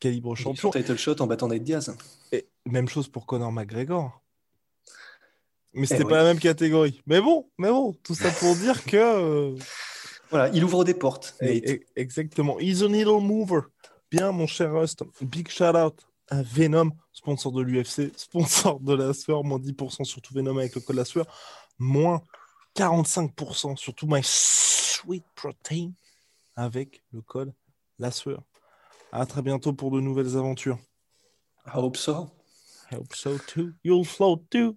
calibre 0.00 0.34
champion. 0.34 0.70
Title 0.70 0.96
shot 0.96 1.20
en 1.20 1.26
battant 1.26 1.48
Nate 1.48 1.62
Diaz. 1.62 1.94
Et 2.32 2.46
même 2.66 2.88
chose 2.88 3.08
pour 3.08 3.26
Conor 3.26 3.52
McGregor. 3.52 4.20
Mais 5.74 5.84
eh 5.84 5.86
c'était 5.86 6.04
pas 6.04 6.18
la 6.18 6.24
même 6.24 6.38
catégorie. 6.38 7.02
Mais 7.06 7.20
bon, 7.20 7.50
mais 7.58 7.68
bon, 7.68 7.94
tout 8.02 8.14
ça 8.14 8.30
pour 8.30 8.54
dire 8.54 8.84
que. 8.84 8.96
Euh, 8.96 9.56
voilà, 10.30 10.48
il 10.54 10.62
ouvre 10.64 10.84
des 10.84 10.94
portes. 10.94 11.36
exactement. 11.96 12.58
He's 12.60 12.82
a 12.82 12.88
needle 12.88 13.20
mover. 13.20 13.62
Bien, 14.10 14.30
mon 14.30 14.46
cher 14.46 14.72
Rust. 14.72 15.02
Big 15.20 15.48
shout 15.48 15.76
out 15.76 16.06
à 16.28 16.42
Venom, 16.42 16.90
sponsor 17.12 17.52
de 17.52 17.62
l'UFC, 17.62 18.12
sponsor 18.16 18.80
de 18.80 18.94
la 18.94 19.12
sueur, 19.12 19.44
moins 19.44 19.58
10% 19.58 20.04
sur 20.04 20.22
tout 20.22 20.32
Venom 20.34 20.56
avec 20.58 20.74
le 20.74 20.80
code 20.80 20.96
la 20.96 21.04
sueur, 21.04 21.26
moins 21.78 22.22
45% 22.74 23.76
sur 23.76 23.94
tout 23.94 24.06
My 24.06 24.20
Sweet 24.22 25.24
Protein 25.34 25.92
avec 26.56 27.02
le 27.12 27.20
code 27.20 27.52
la 27.98 28.10
sueur. 28.10 28.42
À 29.12 29.26
très 29.26 29.42
bientôt 29.42 29.72
pour 29.72 29.90
de 29.90 30.00
nouvelles 30.00 30.36
aventures. 30.36 30.78
I 31.66 31.70
hope 31.74 31.96
so. 31.96 32.30
I 32.90 32.96
hope 32.96 33.14
so 33.14 33.38
too. 33.38 33.74
You'll 33.84 34.04
float 34.04 34.42
too. 34.50 34.76